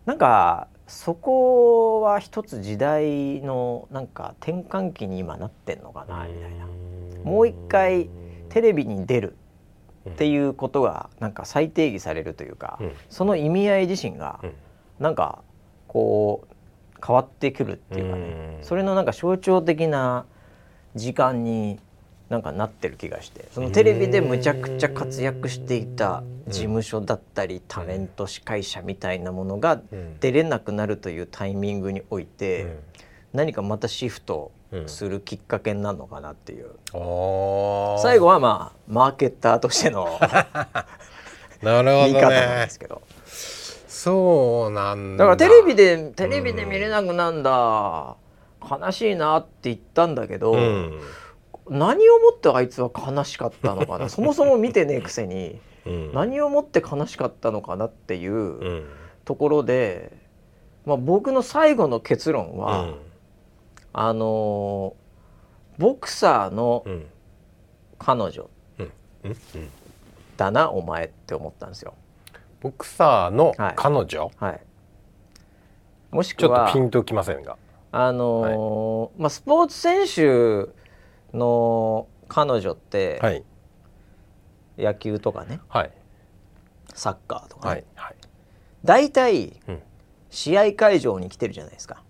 [0.07, 6.67] なんかそこは一つ時代のなんか転換期に今なってんのかなみたいな。
[7.25, 8.09] もう一回
[8.49, 9.37] テレビに出る
[10.09, 12.93] っていうことがなんか再定義されるというか、うん。
[13.09, 14.53] その意味合い自身がうん。
[14.99, 15.43] なんか
[15.89, 16.55] こう
[17.05, 18.65] 変わってくるっていうかね、うん。
[18.65, 20.27] それのなんか象徴的な
[20.95, 21.79] 時間に
[22.29, 30.19] なんかなってる気がしてそのテレビでむちゃくちゃ活躍していた事務所だったりタレント司会者みたいなものがうん。
[30.21, 32.79] 出れなくなるというタイミングにおいて、うん。
[33.35, 34.53] 何かまたシフト
[34.87, 37.99] するきっかけになるのかなっていう、あー。
[38.03, 40.07] 最後はまあマーケッターとしての
[41.62, 43.03] なるほど見方なんねですけど。
[43.27, 45.25] そうなんだ。
[45.27, 48.16] だからテレビでテレビで見れなくなんだ、
[48.68, 51.01] 悲しいなって言ったんだけど、うん。
[51.68, 54.09] 何をもってあいつは悲しかったのかな。
[54.11, 56.12] そもそも見てねえくせにうん。
[56.12, 58.85] 何をもって悲しかったのかなっていううん。
[59.25, 60.11] ところで、
[60.85, 62.95] まあ、僕の最後の結論は、
[63.93, 65.03] あのー
[65.78, 67.07] ボクサーのうん。
[67.99, 68.51] 彼女
[70.36, 71.95] だなお前って思ったんですよ。
[72.61, 73.74] ボクサーのはい。
[73.76, 74.61] 彼女、はい、
[76.11, 77.57] もしちょくはっとピンときませんが。
[77.93, 80.72] あのーまあ、スポーツ選手
[81.36, 83.45] の彼女って、はい。
[84.78, 85.61] 野球とかね。
[85.68, 85.93] はい。
[86.95, 87.84] サッカーとかね、はい。
[87.95, 88.14] はい。
[88.84, 89.82] 大体うん。
[90.30, 92.03] 試合会場に来てるじゃないですか。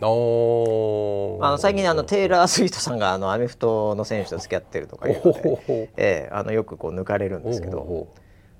[0.00, 8.08] あの最近あのテイラー・スウィートさんがあのアメフトの選手と付き合ってるとかいうので、ええあのよくこう抜かれるんですけどほ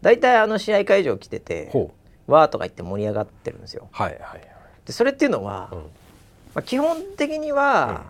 [0.01, 1.71] 大体あの試合会場来てて
[2.27, 3.89] わーとか言って盛り上がってるんですよ。
[3.93, 4.41] はいはいはい。
[4.87, 5.79] でそれっていうのは、うん。
[5.79, 5.85] ま
[6.57, 8.05] あ、基本的には、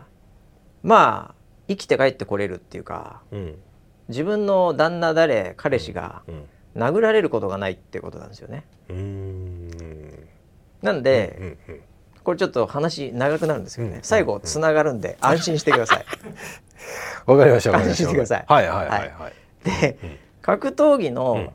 [0.82, 1.34] まあ
[1.68, 3.58] 生きて帰ってこれるっていうかうん。
[4.08, 6.44] 自分の旦那誰彼氏がうん。
[6.76, 8.64] 殴られることがないっていうことなんですよね。
[8.90, 10.28] うーん。
[10.82, 11.80] なんで、うんうん
[12.26, 14.02] これちょっと話長くなるんですけどね、うん。
[14.02, 16.04] 最後つながるんで安心してください。
[17.24, 18.44] わかりました安心してください。
[18.48, 19.32] はいはいはいはい。
[19.62, 19.96] で、
[20.42, 21.50] 格闘技うのん。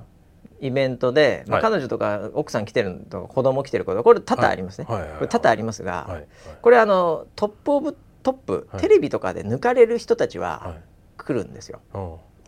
[0.61, 6.21] イベントで、まあ、はい彼女とか奥さん来てるのとか子供来てることこれ多々ありますね、これ多々ありますが、
[6.61, 8.81] これあのトップオブトップ、はい。
[8.81, 10.81] テレビとかで抜かれる人たちははい。
[11.17, 11.97] 来るんですよ、う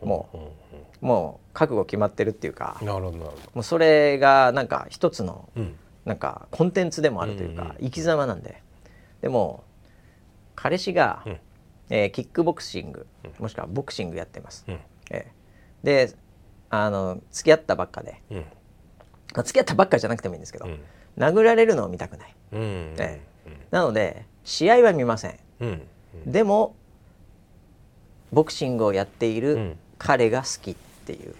[0.05, 0.07] ん。
[0.07, 0.39] もうん。
[0.39, 0.49] うん。
[1.01, 2.77] もう覚悟決まってるっていうか。
[2.81, 3.35] なるほどなるほど。
[3.55, 8.61] もうそれがなんか一つのうんなんかコンテンツでもあるというか、生き様なんで。
[9.21, 9.63] でも
[10.55, 11.39] 彼氏が、うん。
[11.89, 13.05] えーキックボクシング
[13.39, 14.79] もしくはボクシングやってます、うん。
[15.11, 15.85] えー。
[15.85, 16.15] で
[16.69, 18.37] あの付き合ったばっかで、うん。
[18.37, 18.45] ま
[19.41, 20.79] あ、付き合ったばっかじゃなくてもいいんですけど、うん。
[21.17, 22.35] 殴られるのを見たくない。
[22.53, 23.21] うんえ
[23.71, 25.39] なので試合は見ません。
[25.59, 25.87] うん。
[26.25, 26.75] でも
[28.31, 29.77] ボクシングをやっていうるん。
[29.99, 30.75] 彼が好きっ
[31.05, 31.35] ていう、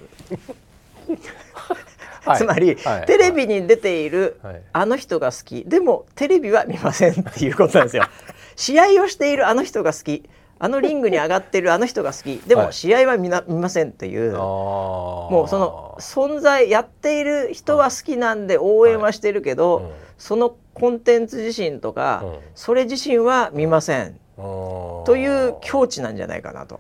[1.53, 1.78] は い
[2.38, 3.06] つまり、はい。
[3.06, 4.62] テレビに出ているはい。
[4.72, 5.64] あの人が好き。
[5.66, 8.04] でもテレビは見ませんっていうことなんですよ。
[8.56, 10.30] 試合をしているあの人が好き。
[10.60, 12.38] あのリングに上がっているあの人が好き。
[12.48, 12.74] でもはい。
[12.74, 19.92] 試合は見な見ませんっていう、もうその存在やっている人は好きなんで応援はしてるけど、うん。
[20.18, 26.80] そのコンテンツ自身とか、うんそれ自身は見ませんという境地なんじゃないかなと。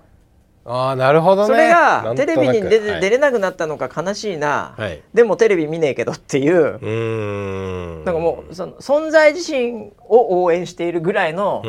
[0.65, 1.47] ああなるほどね。
[1.47, 3.01] それがテレビに出てはい。
[3.01, 5.01] 出れなくなったのか悲しいな、はい。
[5.13, 6.75] でもテレビ見ねえけどっていう。
[6.75, 8.05] う、ーん。
[8.05, 11.61] なんかもうその存在自身を応援しているぐらいの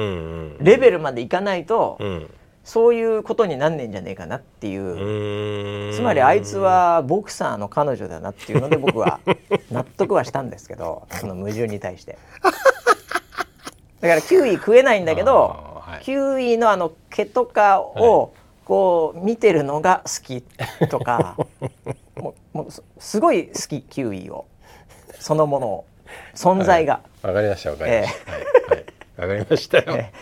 [0.61, 2.31] レベルまでいかないと、うん。
[2.65, 9.21] そういうことになんねえんじゃねえかなっていう、つまりあいつはボクサーの彼女だなっていうので僕は
[9.71, 12.17] 納得はしたんですけどその矛盾に対して。
[14.01, 18.33] だからキウイ食えないんだけど、キウイのあの毛とかを
[18.65, 20.43] こう見てるのが好き
[20.89, 21.37] とか
[22.17, 24.47] もうもうすすごい好きキウイを。
[25.19, 25.85] そのものを。
[26.35, 27.01] 存在が。
[27.23, 28.33] わかりましたわかりました。
[28.33, 28.41] はい。
[28.41, 28.85] はい。
[29.17, 29.85] わかりましたよ。
[29.97, 30.13] え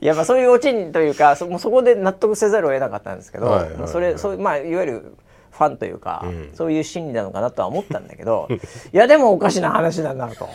[0.00, 3.78] いやまあそういうオチにというかそもうそこで納得せざるを得なかったんですけど、はいはいはい。
[3.78, 5.16] まあそれそういうまあいわゆる
[5.50, 6.50] ファンというか、うん。
[6.54, 8.48] そういう心理なのかなとは思ったんだけど
[8.92, 10.48] いやでもおかしな話だなと。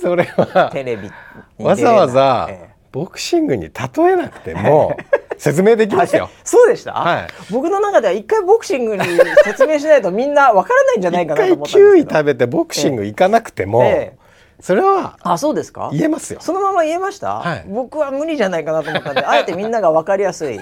[0.00, 1.10] それはテレビ
[1.58, 3.70] わざわざええボクシングに例
[4.04, 4.96] えなくても
[5.38, 6.28] 説明できますよ。
[6.44, 7.28] そうでした、はい。
[7.50, 9.02] 僕の中では一回ボクシングに
[9.44, 11.90] 説明しないとみんなわからないんじゃない一かなと回思ったんですけど。
[11.90, 14.16] キウイ食べてボクシング行かなくても、ええ。
[14.60, 15.90] それはあそうですか？
[15.92, 16.40] 言えますよ。
[16.40, 17.64] そのまま言えました、はい。
[17.66, 20.60] 僕は無理じゃないかなと思ったんであえてみんなが分かりやすい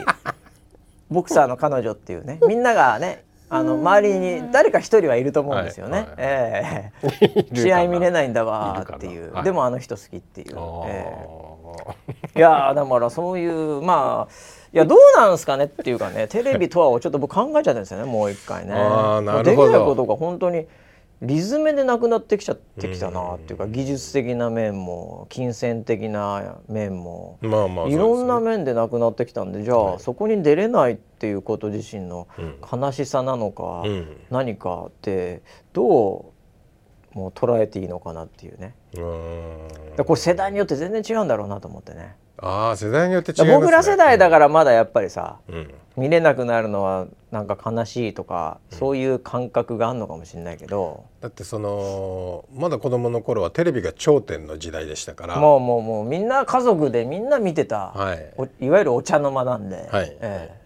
[1.11, 2.39] ボクサーの彼女っていうね。
[2.47, 6.07] みんながねあの周りに誰か一人はいると思うんですよね、はい。
[6.07, 6.14] はい。
[6.20, 6.93] え
[7.53, 7.57] え。
[7.57, 9.33] 試合見れないんだわーっていう。
[9.43, 11.59] でもあの人好きっていう、あー
[12.09, 14.33] ええいやーだからそういうまあ
[14.73, 18.73] いやどうなんですかねっていうかねテレビとはをちょっと僕考えちゃったんですよね もう一回ね。
[18.75, 19.51] あーなるほど。
[19.51, 20.66] できないことが本当に
[21.23, 29.99] リズムでなくなってきちゃってきたなっていうか技術的な面も金銭的な面も、まあまあいろんな面でなくなってきたんでじゃあ、はい。
[29.99, 32.27] そこに出れないっていうこと自身の
[32.73, 34.16] 悲しさなのか、うん。
[34.31, 35.43] 何かって
[35.75, 36.33] ど
[37.14, 40.05] うもう捉えていいのかなっていうねうん。
[40.05, 42.16] これ世代によって全然違うんだろうなと思ってね。
[42.38, 43.61] ああ世代によって違いだますね。
[43.61, 45.74] 僕ら世代だからまだやっぱりさ、うん。
[45.97, 55.36] 見れなくなるのはなんか悲しいとか、そういう感覚があるのかもしれないけど、だってそのまだ子供の頃はテレビが頂点の時代でしたから。
[55.36, 58.32] もうもうもうみんな家族でみんな見てた、はい。
[58.38, 60.16] おいわゆるお茶の間なんで、はい。
[60.20, 60.61] え。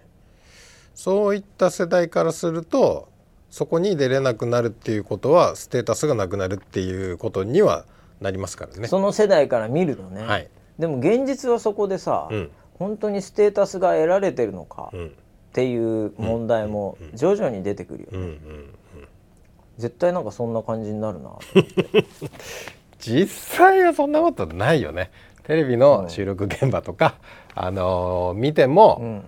[0.94, 3.08] そういった世代からすると
[3.50, 7.84] そこに出れなくなるっていうことはステータスがなくなるっていうことには
[8.20, 8.80] なりますからね。
[8.84, 10.48] えその世代から見るとね、はい。
[10.78, 12.50] でも現実はそこでさ、うん。
[12.78, 15.06] 本当にステータスが得られてるのかうん。
[15.06, 15.10] っ
[15.54, 18.74] ていう問題も徐々に出てくるよ、うんうん
[19.76, 21.40] 絶対なんかそんな感じになるなと
[23.00, 25.10] 実際はそんなことないよね。
[25.42, 27.16] テレビの収録現場とか、
[27.56, 29.22] あのー見ても、うん。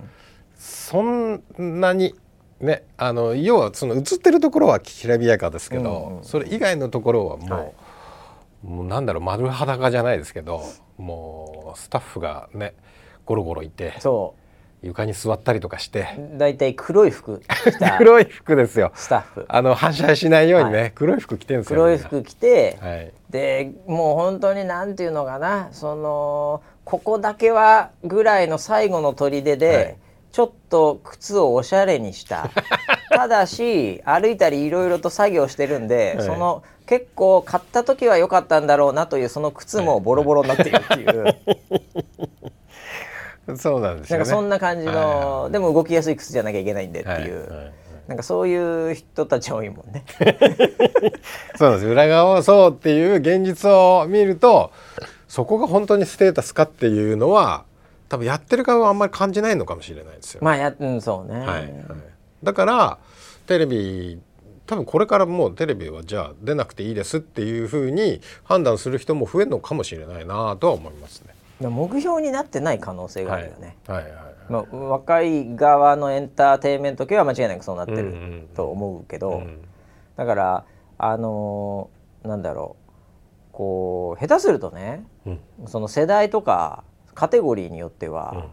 [0.57, 2.15] そんなに
[2.61, 6.25] ねあの要はその映ってるところはきらびやかですけど、うんうん。
[6.25, 7.73] それ以外のところはもう、はい
[8.63, 10.63] もうなんだろう丸裸じゃないですけど
[10.99, 12.75] もうスタッフがね
[13.25, 14.35] ゴロゴロいてそ
[14.83, 17.43] 床に座ったりとかしてう大体黒い服。
[17.99, 18.93] 黒い服ですよ。
[18.95, 19.45] スタッフ。
[19.49, 21.81] あの反射しないようにね、は黒い服着てるんですよ。
[21.81, 23.13] 黒い服着て、はい。
[23.31, 29.97] でもう本当になんていうのかなそのここだけはぐらいの最後の砦で、はい。
[30.33, 32.51] ちょっと靴をおしゃれにした
[33.17, 36.27] ただし歩いたりいろいろと作業してるんで、はい。
[36.27, 41.05] その結構買った時は良かったんだろうなというその靴もボロボロになっているってい
[43.49, 44.25] う、 そうなんですよね。
[44.25, 47.73] なんかそんな感じの、はでも動きやすい靴じゃなきゃいけないんでっていう、はいはい
[48.07, 50.05] なんかそういう人たち多いもんね。
[51.59, 54.71] そうなんです裏側をそうっていう現実を見ると
[55.27, 57.65] そこが本当にステータスかっていうのは
[58.09, 60.41] 多分やってる側はあんまり感じないのかもしれないですよ。
[60.43, 61.75] まあやうんそうね、はいはい、
[62.47, 62.99] だから
[63.49, 64.21] テレビ
[64.67, 71.35] 多分これからもうテレビはじゃあ出なくていいですっていうふうに判断する人も増えるのかもしれないなとは思いますね。
[71.69, 73.77] 目標になってない可能性があるよね。
[73.89, 74.23] はいはいはい。
[74.49, 78.11] まあ、若い側のエンターテインメント系は間違いなくそうなってうんうる
[78.45, 78.49] ん。
[78.55, 79.59] と思うけど、うん。
[80.17, 80.65] だから
[80.99, 82.93] あのーなんだろう。
[83.53, 85.41] こう下手するとねうん。
[85.67, 86.85] その世代とか
[87.15, 88.47] カテゴリーによっては、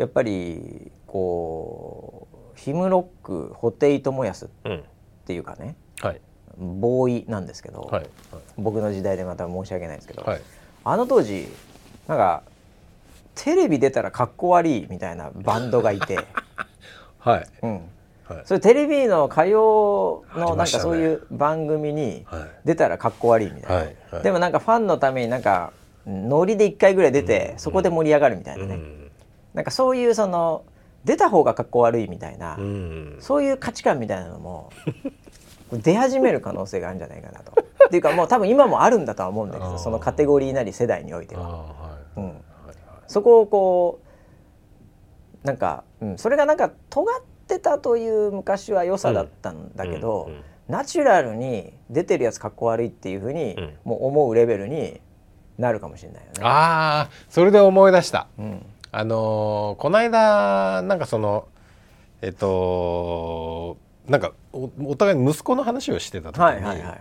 [0.00, 4.84] やっぱりこうヒムロック布袋寅泰っうん。
[5.26, 5.76] ていうかね。
[6.00, 6.20] はい。
[6.58, 8.06] ボーイなんですけど、はい
[8.56, 10.40] 僕の時代でまた申し訳ないですけど、はい。
[10.84, 11.46] あの当時
[12.08, 12.42] なんか
[13.34, 16.18] テレビ出たらかっこ悪いみたいなバンドがいて、
[17.20, 17.46] はい。
[17.62, 17.72] うん、
[18.26, 18.42] はい。
[18.46, 22.42] それテレビの歌謡のなんかそういう番組にはい。
[22.64, 24.22] 出たらかっこ悪いみたいな、はいはい。
[24.22, 25.72] でもなんかファンのためになんか
[26.06, 28.99] ノリで1回ぐらい出て、そこで盛り上がるみたいなね、うん
[29.54, 30.64] なんかそういうその
[31.04, 34.70] 出た方がかっこ悪いみたいな、うんそういう価値観みたいなのも
[35.72, 37.52] 出始める可能性があるんじゃないかなと。
[37.86, 41.42] っていうかもう多分今もあるんだとは思うんだけどそのカテゴリーなり世代においては。
[41.42, 41.62] あーはい
[42.16, 42.34] うんはい
[43.06, 44.00] そこをこ
[45.42, 55.00] うなんか、うん、それがなんか尖ってたという昔は良さだったんだけど、うんうんナチュラルに出てるやつかっこ悪いっていうふうに、うんもう思うレベルに
[55.58, 56.32] なるかもしれないよね。
[56.42, 58.28] ああそれで思い出した。
[58.38, 61.46] うんあのーこの間なんかその
[62.22, 63.76] えっと
[64.08, 67.00] なんかおお互いに息子の話をしてた時に、はいはいはいはいはいはい。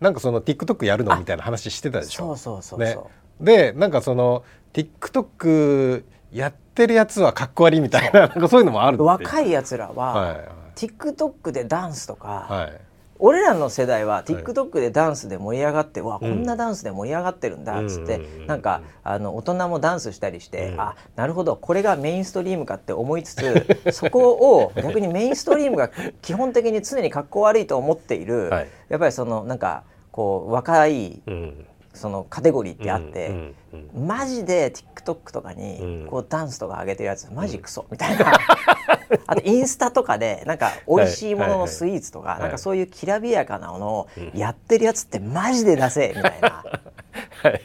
[0.00, 2.36] なんかその TikTok やるのみたいな話してたでしょ？
[2.36, 3.10] そうそうそうそ
[3.40, 3.44] う。
[3.44, 4.44] ね、でなんかその
[4.74, 12.80] TikTok やってるやつはかっこ悪いみたいななんかそういうのもあるって若いやつらは、はい TikTok でダンスとか、はい
[13.18, 20.80] 俺らの世代は TikTok でダンスで盛り上がって、わこんなダンスで盛り上がってるんだっつって、うんなんかあの大人もダンスしたりして、うん。
[20.80, 25.90] あなるほどこれがメインストリームかって思いつつ そこを逆にメインストリームが
[26.22, 28.68] 基本的に常に格好悪いと思っている、はい。
[28.88, 33.28] やっぱりそのなんかこう若いうんそのカテゴリーってあって。
[33.28, 33.54] うんうん
[33.94, 36.06] マジで TikTok とかにうん。
[36.06, 38.32] こうダンスとか上げてるやつマジクソみたいな。
[39.26, 46.64] あとインスタとかでなんか美味しいもののスイーツとかいなんかそういうきらびやかなものをやってるやつってマジで出せみたいな。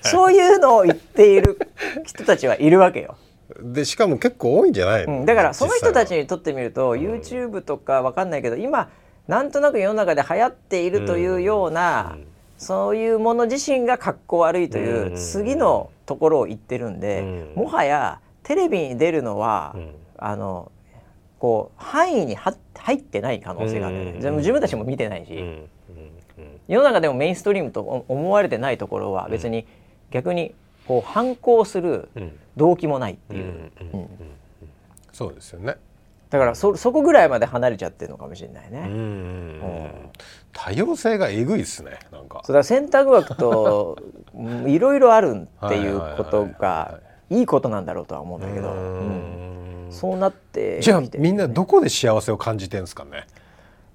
[0.02, 1.58] そういうのを言っている
[2.06, 3.16] 人たちはいるわけよ。
[3.62, 8.90] でしかも結構多いんじゃないの、うん、だからその人たちにとってみると YouTube とかわかんないけど今
[9.28, 12.28] なんとなく世の中で流行っているというような、うん
[12.60, 15.16] そういうもの自身がかっこ悪いといううん。
[15.16, 17.22] 次のところを言ってるんで、
[17.56, 17.64] うん。
[17.64, 19.96] もはやテレビに出るのは、うん。
[20.18, 20.72] あの
[21.40, 25.40] こう範囲には入ってない可能性がある、ね自分たちも見てないし、うん。
[25.40, 25.46] うん。
[25.46, 25.70] うん。
[26.68, 29.66] 世の中でもメインストリームと思われてないところは別に
[30.12, 30.54] 逆に
[30.86, 32.10] こう反抗する
[32.58, 33.72] 動機もないっていう。
[35.14, 35.76] そうですよね。
[36.30, 38.84] だからそそこぐらいまで離れちゃってるのかもしれないね。
[38.86, 39.92] うんうん
[40.52, 42.00] 多様性がえぐいですね。
[42.12, 42.42] なんか。
[42.44, 43.98] そうだ選択枠と
[44.68, 47.00] いろいろあるっていうことが
[47.30, 53.28] いいことなんだろうとは思うんだけど、うん、そうなってじゃあみんなどこで幸せを感じてんですかね？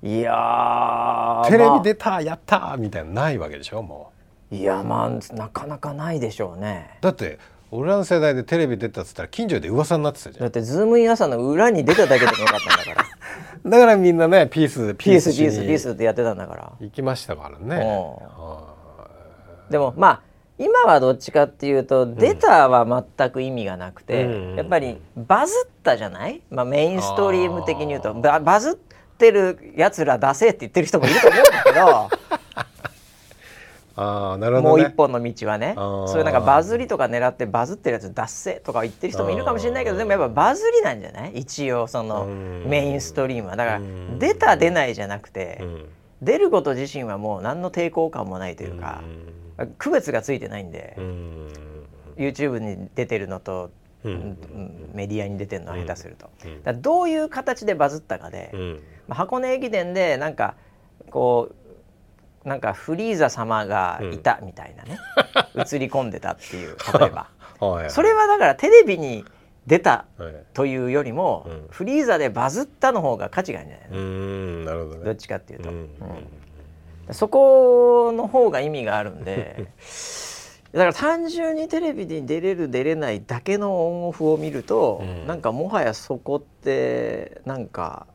[0.03, 4.11] いやテレビ出た、まあ、やったみたいなないわけでしょも
[4.53, 4.55] う。
[4.55, 6.99] いやまあなかなかないでしょうね。
[7.01, 7.39] だって
[7.77, 10.43] 俺らの世代でテレビ出たっつったら近所で噂になってたじゃん。
[10.43, 13.05] だってズームイン朝の裏に出ただけでもよかったんだから。
[13.69, 16.73] だからみんなねピースピースピースピースってやってたんだから。
[16.79, 17.85] 行きましたからね。
[19.71, 20.21] でもまあ
[20.57, 28.75] 今はどっちかっていうと、出たは全く意味がなくて、うん、やっぱりバズったじゃない、まあ、メインストリーム的に言うとババズっ
[29.19, 32.39] てるやつら出せって言ってる人もいると思うんだけど
[33.97, 41.33] あなるほど、ね、もう一本の道はねそういうなんかバズりとか狙ってバズってるやつ出せとか言ってる人もいるかもしれないけどでもやっぱバズりなんじゃない？
[41.35, 43.57] 一応そのメインストリームは。
[43.57, 43.81] だから
[44.19, 45.63] 出た出ないじゃなくて
[46.23, 49.03] 出ること自身はもう何の抵抗感もないというか
[49.79, 50.97] 区別がついてないんで
[52.17, 53.71] YouTube に出てるのと
[54.93, 56.31] メディアに出てるのは下手すると、
[56.75, 58.53] どういう形でバズったかで、
[59.09, 60.57] まあ、箱根駅伝でなんか
[61.11, 61.55] こう
[62.45, 64.99] なんかフリーザ様がいたみたいなね、
[65.55, 67.29] うん、映り込んでたっていう 例えば。
[67.89, 69.25] それはだからテレビに
[69.67, 70.05] 出た
[70.53, 74.65] というよりも、はいフリーザでバズったの方が価値があるんじゃないの？
[74.65, 75.89] なるほど、ね、どっちかっていうと、うん
[77.11, 79.67] そこの方が意味があるんで
[80.73, 88.07] だから単純にテレビに出れる出れないだけのオンオフを見ると、うん、なんかもはやそこってなんか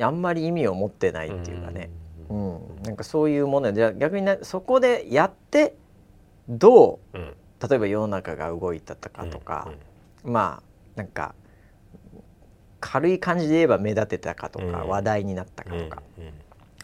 [0.00, 5.76] あんまり意味を持ってないっていうかね、うん、なんかそういうものじゃ逆に、ね、そこでやって
[6.48, 7.34] どう、うん、
[7.68, 10.28] 例えば世の中が動いたとかとか、うん。
[10.28, 10.62] うん、まあ
[10.96, 11.34] なんか
[12.80, 16.24] 軽い感じで言えば目立てたかとか、うん、話題になったかとか、うん。
[16.24, 16.32] うん、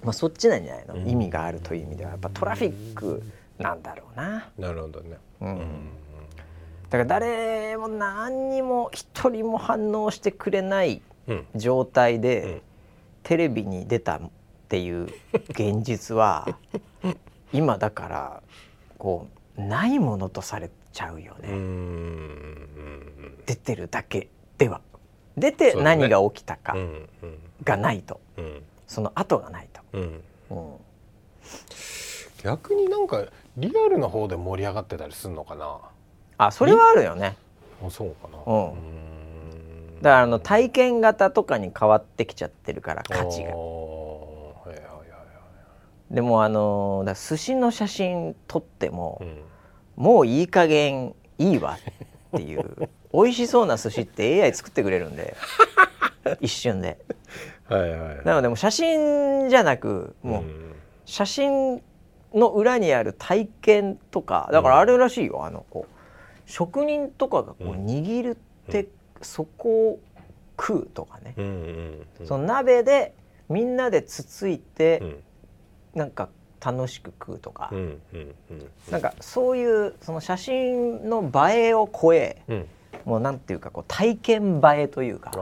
[0.03, 2.11] まあ、そっちなんじゃないの、意味があるという意味では。
[2.11, 3.23] やっぱトラフィック
[3.59, 4.51] なんだろうな。
[4.59, 5.59] なるほどね、うん。
[6.91, 11.03] だから誰も何にも一人も反応してくれない
[11.55, 12.63] 状態で、
[13.23, 14.21] テレビに出た
[14.73, 15.07] っていう
[15.51, 16.49] 現実は
[17.53, 18.43] 今だから
[18.97, 21.51] こうないものとされちゃうよね。
[23.45, 24.81] 出てるだけでは。
[25.37, 26.75] 出て何が起きたか
[27.65, 28.19] がないと。
[28.87, 30.23] そ,、の後がないと、うん。
[32.43, 33.27] 逆になんか
[33.59, 35.81] リアルな方で盛り上がってたりするのかな？
[36.39, 37.37] あそれはあるよね。
[37.87, 38.39] あそうかな。
[38.51, 40.01] うん。
[40.01, 43.53] だからあの体験型とかに変わってきちゃってるから価値が。
[46.13, 49.43] でもあのだ寿司の写真撮っても、うん、
[49.97, 51.79] もういい加減いいわ
[52.37, 55.35] っていう 美味しそうな寿司って AI 作ってくれるんで
[56.41, 56.99] 一瞬で。
[57.65, 60.43] はいはい、なのでも写真じゃなくもう
[61.07, 61.83] 写真
[62.35, 68.89] の裏にある体験とかだからあれらしいよ、あのこう職人とかがこう握るって、
[69.23, 70.01] そこを
[70.59, 71.35] 食うとかね、
[72.25, 73.15] その鍋で
[73.49, 75.03] みんなでつついて、
[75.95, 76.29] なんか
[76.65, 82.67] 楽しく食うとか、うんうんうん、なんかそういうその写真の映えを超え、うん、
[83.05, 85.33] もうなんていうかこう体験映えというか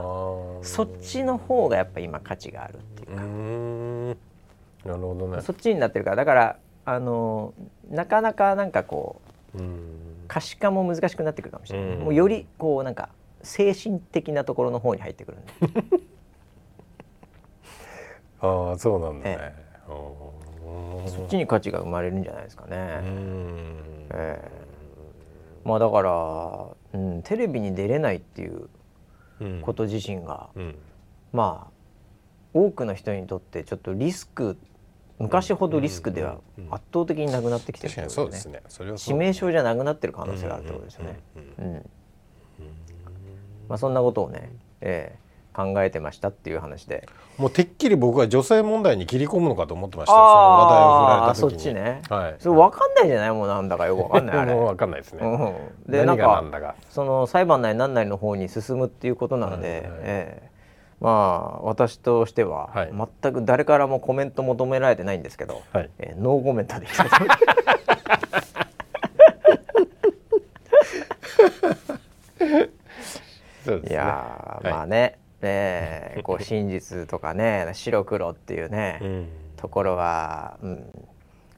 [0.63, 3.21] そっちの方がやっぱ今価値があるっていうか。
[4.83, 5.41] なるほどね。
[5.43, 6.15] そっちになってるから。
[6.15, 7.53] だからあの
[7.91, 9.21] なかなかなんかこ
[9.55, 9.59] う
[10.27, 11.97] 可視化も難しくなってくるかもしれない。
[11.97, 13.09] もうよりこうなんか
[13.43, 15.53] 精神的なところの方に入ってくるんで。
[18.41, 19.71] ああそうなんだね、ええ
[21.07, 22.69] そっちに価値が生まれるんじゃないですかね。
[24.13, 28.69] えー、まあだから、うん、テレビに出れないっていう
[29.61, 30.75] こと自身が、うん、
[31.33, 31.71] まあ
[32.53, 34.57] 多くの人にとってちょっとリスク
[35.19, 36.39] 昔ほどリスクでは
[36.71, 38.61] 圧倒的になくなってきてるってことですね。
[38.67, 41.83] 致命傷じゃなくなってる可能性があるってことですよね。
[43.69, 44.51] まあそんなことをね、
[44.81, 47.07] えー、考えてましたっていう話で
[47.41, 50.13] もうてっきり僕は女性問題に切り込むのかと思ってました。
[50.13, 51.49] その話題を振られた時に。
[51.51, 54.53] そっちね、はい、それ分かんないじゃないもうなんだかよく分かんないあれ。
[54.53, 62.69] もう分かんないですね、うん、でなんかその裁判なり何なりの方に進むっていうことなので、はいはい、えー、まあ私としては
[63.21, 67.35] 全く誰からもコメント求められてないんですけど、はい、えー、ノーコメントでいきたいと思いま
[73.63, 79.27] すね、いやまあね、ねこう 真実とかね白黒っていうね、うん、
[79.57, 81.07] ところは、うん、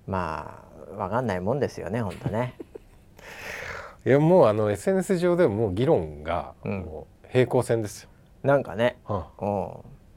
[0.07, 2.55] まあ分かんないもんですよね本当ね。
[4.05, 8.09] いやもうあの SNS 上でももう議論がもう平行線ですよ。
[8.43, 9.23] うん、なんかね、うん、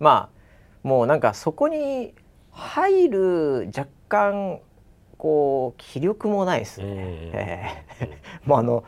[0.00, 0.36] まあ
[0.82, 2.14] もうなんかそこに
[2.50, 4.60] 入る若干
[5.18, 6.86] こう気力もないですね。
[7.32, 8.08] えー、
[8.48, 8.84] もうあの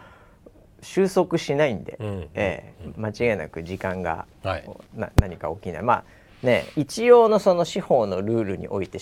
[0.83, 5.83] 収束しないんで、うん、えー、間違いなく時間が、はい、な何か起きない。
[5.83, 6.05] まあ
[6.43, 8.99] ね一応のその司法のルールにおいて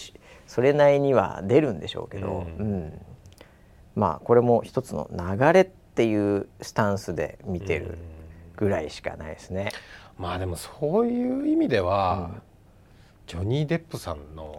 [0.46, 3.00] それなりには出るんでしょうけど、うん、うん、
[3.94, 7.98] まあこれも一つの流れっていうスタンスで見てる
[8.56, 9.70] ぐらいしかないですね。
[10.18, 12.42] まあでもそういう意味では、うん、
[13.26, 14.58] ジョニー・デップさんの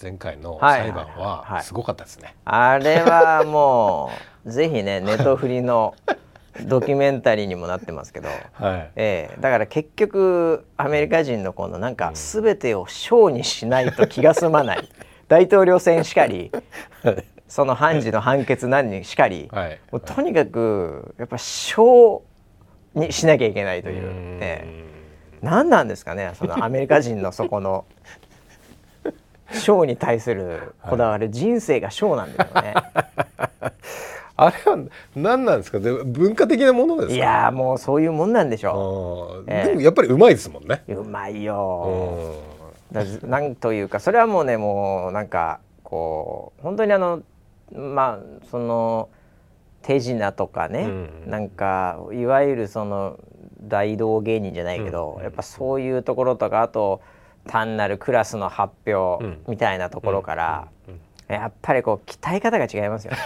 [0.00, 2.34] 前回の裁判はすごかったですね。
[2.44, 4.10] あれはも
[4.44, 5.94] う ぜひねネットフリの
[6.62, 14.88] ドキュメンタリーにもなってますけど、はい、えー、だから結局アメリカ人のこのなんか全てを小にしないと気が済まない、
[15.28, 16.50] 大統領選しかり
[17.48, 22.22] その判事の判決何にしかり、はい、もうとにかくやっぱ小
[22.94, 24.02] にしなきゃいけないという、
[24.40, 27.84] えー、何なんですかねそのアメリカ人のそこの
[29.52, 32.74] 小に対するこだわり、はい、人生が小なんですよね。
[34.46, 34.78] あれは
[35.14, 35.78] 何なんですか？
[35.78, 37.14] 文化的なものですか？
[37.14, 40.82] いやもうそういうもんなんでしょう、えー、でもやっぱりうまいですもんね。
[40.88, 42.36] うまいよ
[42.90, 47.22] だなんというかそれはもうねもうなんかこう本当にあの
[47.72, 49.08] まあその
[49.82, 53.18] 手品とかね、うん、なんかいわゆるその
[53.62, 57.00] 大道芸人じゃないけど、うん、やっぱそういうところとかあと
[57.46, 60.68] 単なるクラスの発表みたいなところから、
[61.26, 63.18] やっぱりこう鍛え方が違いますよね。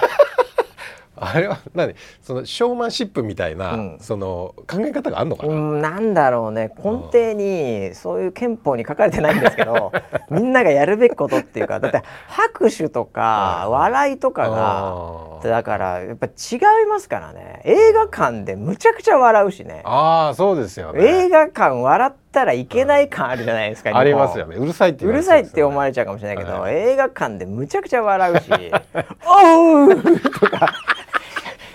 [1.17, 1.95] あれは何？
[2.23, 6.73] そのショーマンシップみたいな、うん、その考え方があるのかな、うん、なんだろうね。
[6.77, 9.93] 根底にそういう憲法に書かれてないんですけど
[10.31, 17.63] みんながやるべきことっていうかだって拍手とか笑いとかがだからやっぱ違いますからね。
[17.65, 19.83] 映画館でむちゃくちゃ笑うしね。
[19.85, 21.05] ああそうですよね。
[21.05, 24.57] 映画館笑ったらいけない感あるじゃないですか、ありますよね。
[24.57, 28.51] うるさいって、ね、うるさいって思われちゃうかもしれないけど、はい、映画館でむちゃくちゃ笑うし
[29.25, 30.03] 「おう!」と
[30.51, 30.75] か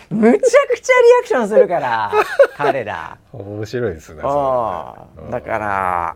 [0.10, 2.12] むちゃくちゃリアクションするから
[2.56, 3.18] 彼ら。
[3.32, 6.16] 面白いですねだから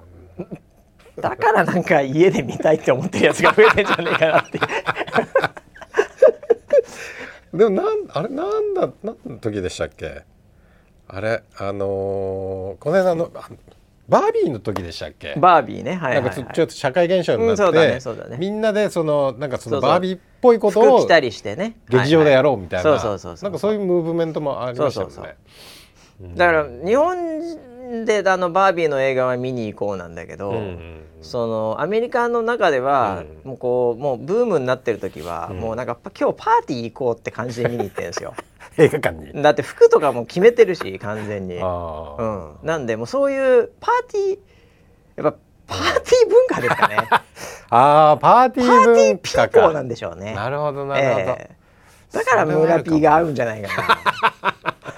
[1.20, 4.60] だからなんか家で見たいって思ってるやつが増えてんじゃねえかなって。
[7.54, 10.24] でもなんあれなんだ何の時でしたっけ？
[11.08, 13.30] あれあのー、この間の
[14.10, 15.36] バービーの時でしたっけ？
[15.38, 18.00] バービーね、はい、はい、なんかちょっと社会現象になって、うんね
[18.32, 21.78] ね、みんなでそのなんかそのバービーっぽいことを着たりしてね。
[21.90, 25.14] 劇場でやろうみたいな、そうそうそうなんかそういうムーブメントもありましたよね。
[25.14, 25.36] そうそう
[26.28, 26.38] そう。
[26.38, 38.36] だから日本であのバービーの映画は見に行こうなんだけど、うんうん、そのアメリカの中では、うん、もうこうもうブームになってる時は、うん、もうなんか今日パーティー行こうって感じで見に行ってるんですよ。
[38.78, 39.42] 映画館に。
[39.42, 46.98] だって服とかも決めてるし完全に、うん、なんでもうそういうパーティーやっぱパーティー文化ですかね。
[47.70, 50.34] ああパーティー文化パーティーピーポーなんでしょうね。
[50.34, 53.98] なるほどなるほど、えー、だから村ピーが合うんじゃないか
[54.44, 54.54] な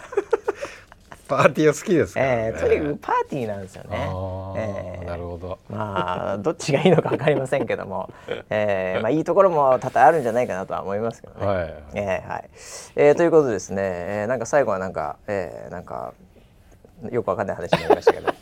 [1.28, 3.90] パーティーは好きですかね、えー、とにかくパーティーなんですよね。
[4.58, 5.60] えー、なるほど。
[5.70, 8.10] まあどっちがいいのか分かりませんけども、
[8.50, 11.46] えー、まあいいところも多々あるんじゃないかなとは思いますけどね。
[11.46, 11.74] はい。
[11.94, 12.50] えー、はい。
[12.96, 16.14] えー、ということですね、えー、なんか最後はなんか、えー、なんか
[17.12, 18.34] よくわかんない話になりましたけど、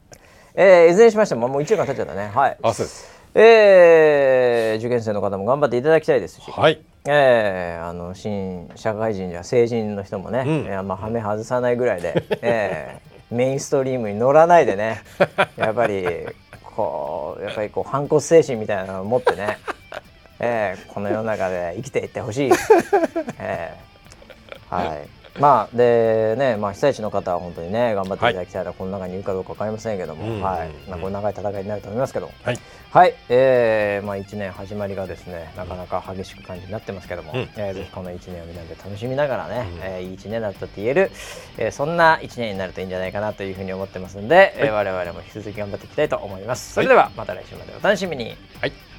[0.54, 2.30] えー、いずれにしましてももう1時間経っちゃったね。
[2.34, 2.56] はい。
[2.62, 3.20] あそうです。
[3.34, 15.02] えー、受験生の方も頑張っていただきたいですし、はい、えー、あの新社会人や成人の人もね、うん、えー、まあ、はめ外さないぐらいで、えー、 メインストリームに乗らないでね
[15.56, 16.06] やっぱり
[16.62, 19.58] こうやっぱりこう反骨精神みたいなのを持ってね、
[20.40, 22.50] えー、この世の中で生きていってほしい、
[23.38, 30.70] えー、はいまあでね、まあ、被災地の方は本当にね頑張っていただきたいな、はい、この中にいるかどうか分かりませんけども、うん、はい。
[30.88, 32.58] まあ、これ長い戦いになると思いますけど、はい、
[32.90, 41.10] はい、えー、まあ、1年始まりがですねなかなか激しく感じになってますけども、うん、えー、ぜひこの1年をみんなで楽しみながらね、うん、えー、いい1年だったと言える、
[41.56, 46.74] えー、そんな1年になるといいんじゃないかなというふうに思ってますんで、はい、えー、我々も引き続き頑張っていきたいと思います。
[46.74, 48.36] それではまた来週までお楽しみに。
[48.60, 48.89] はい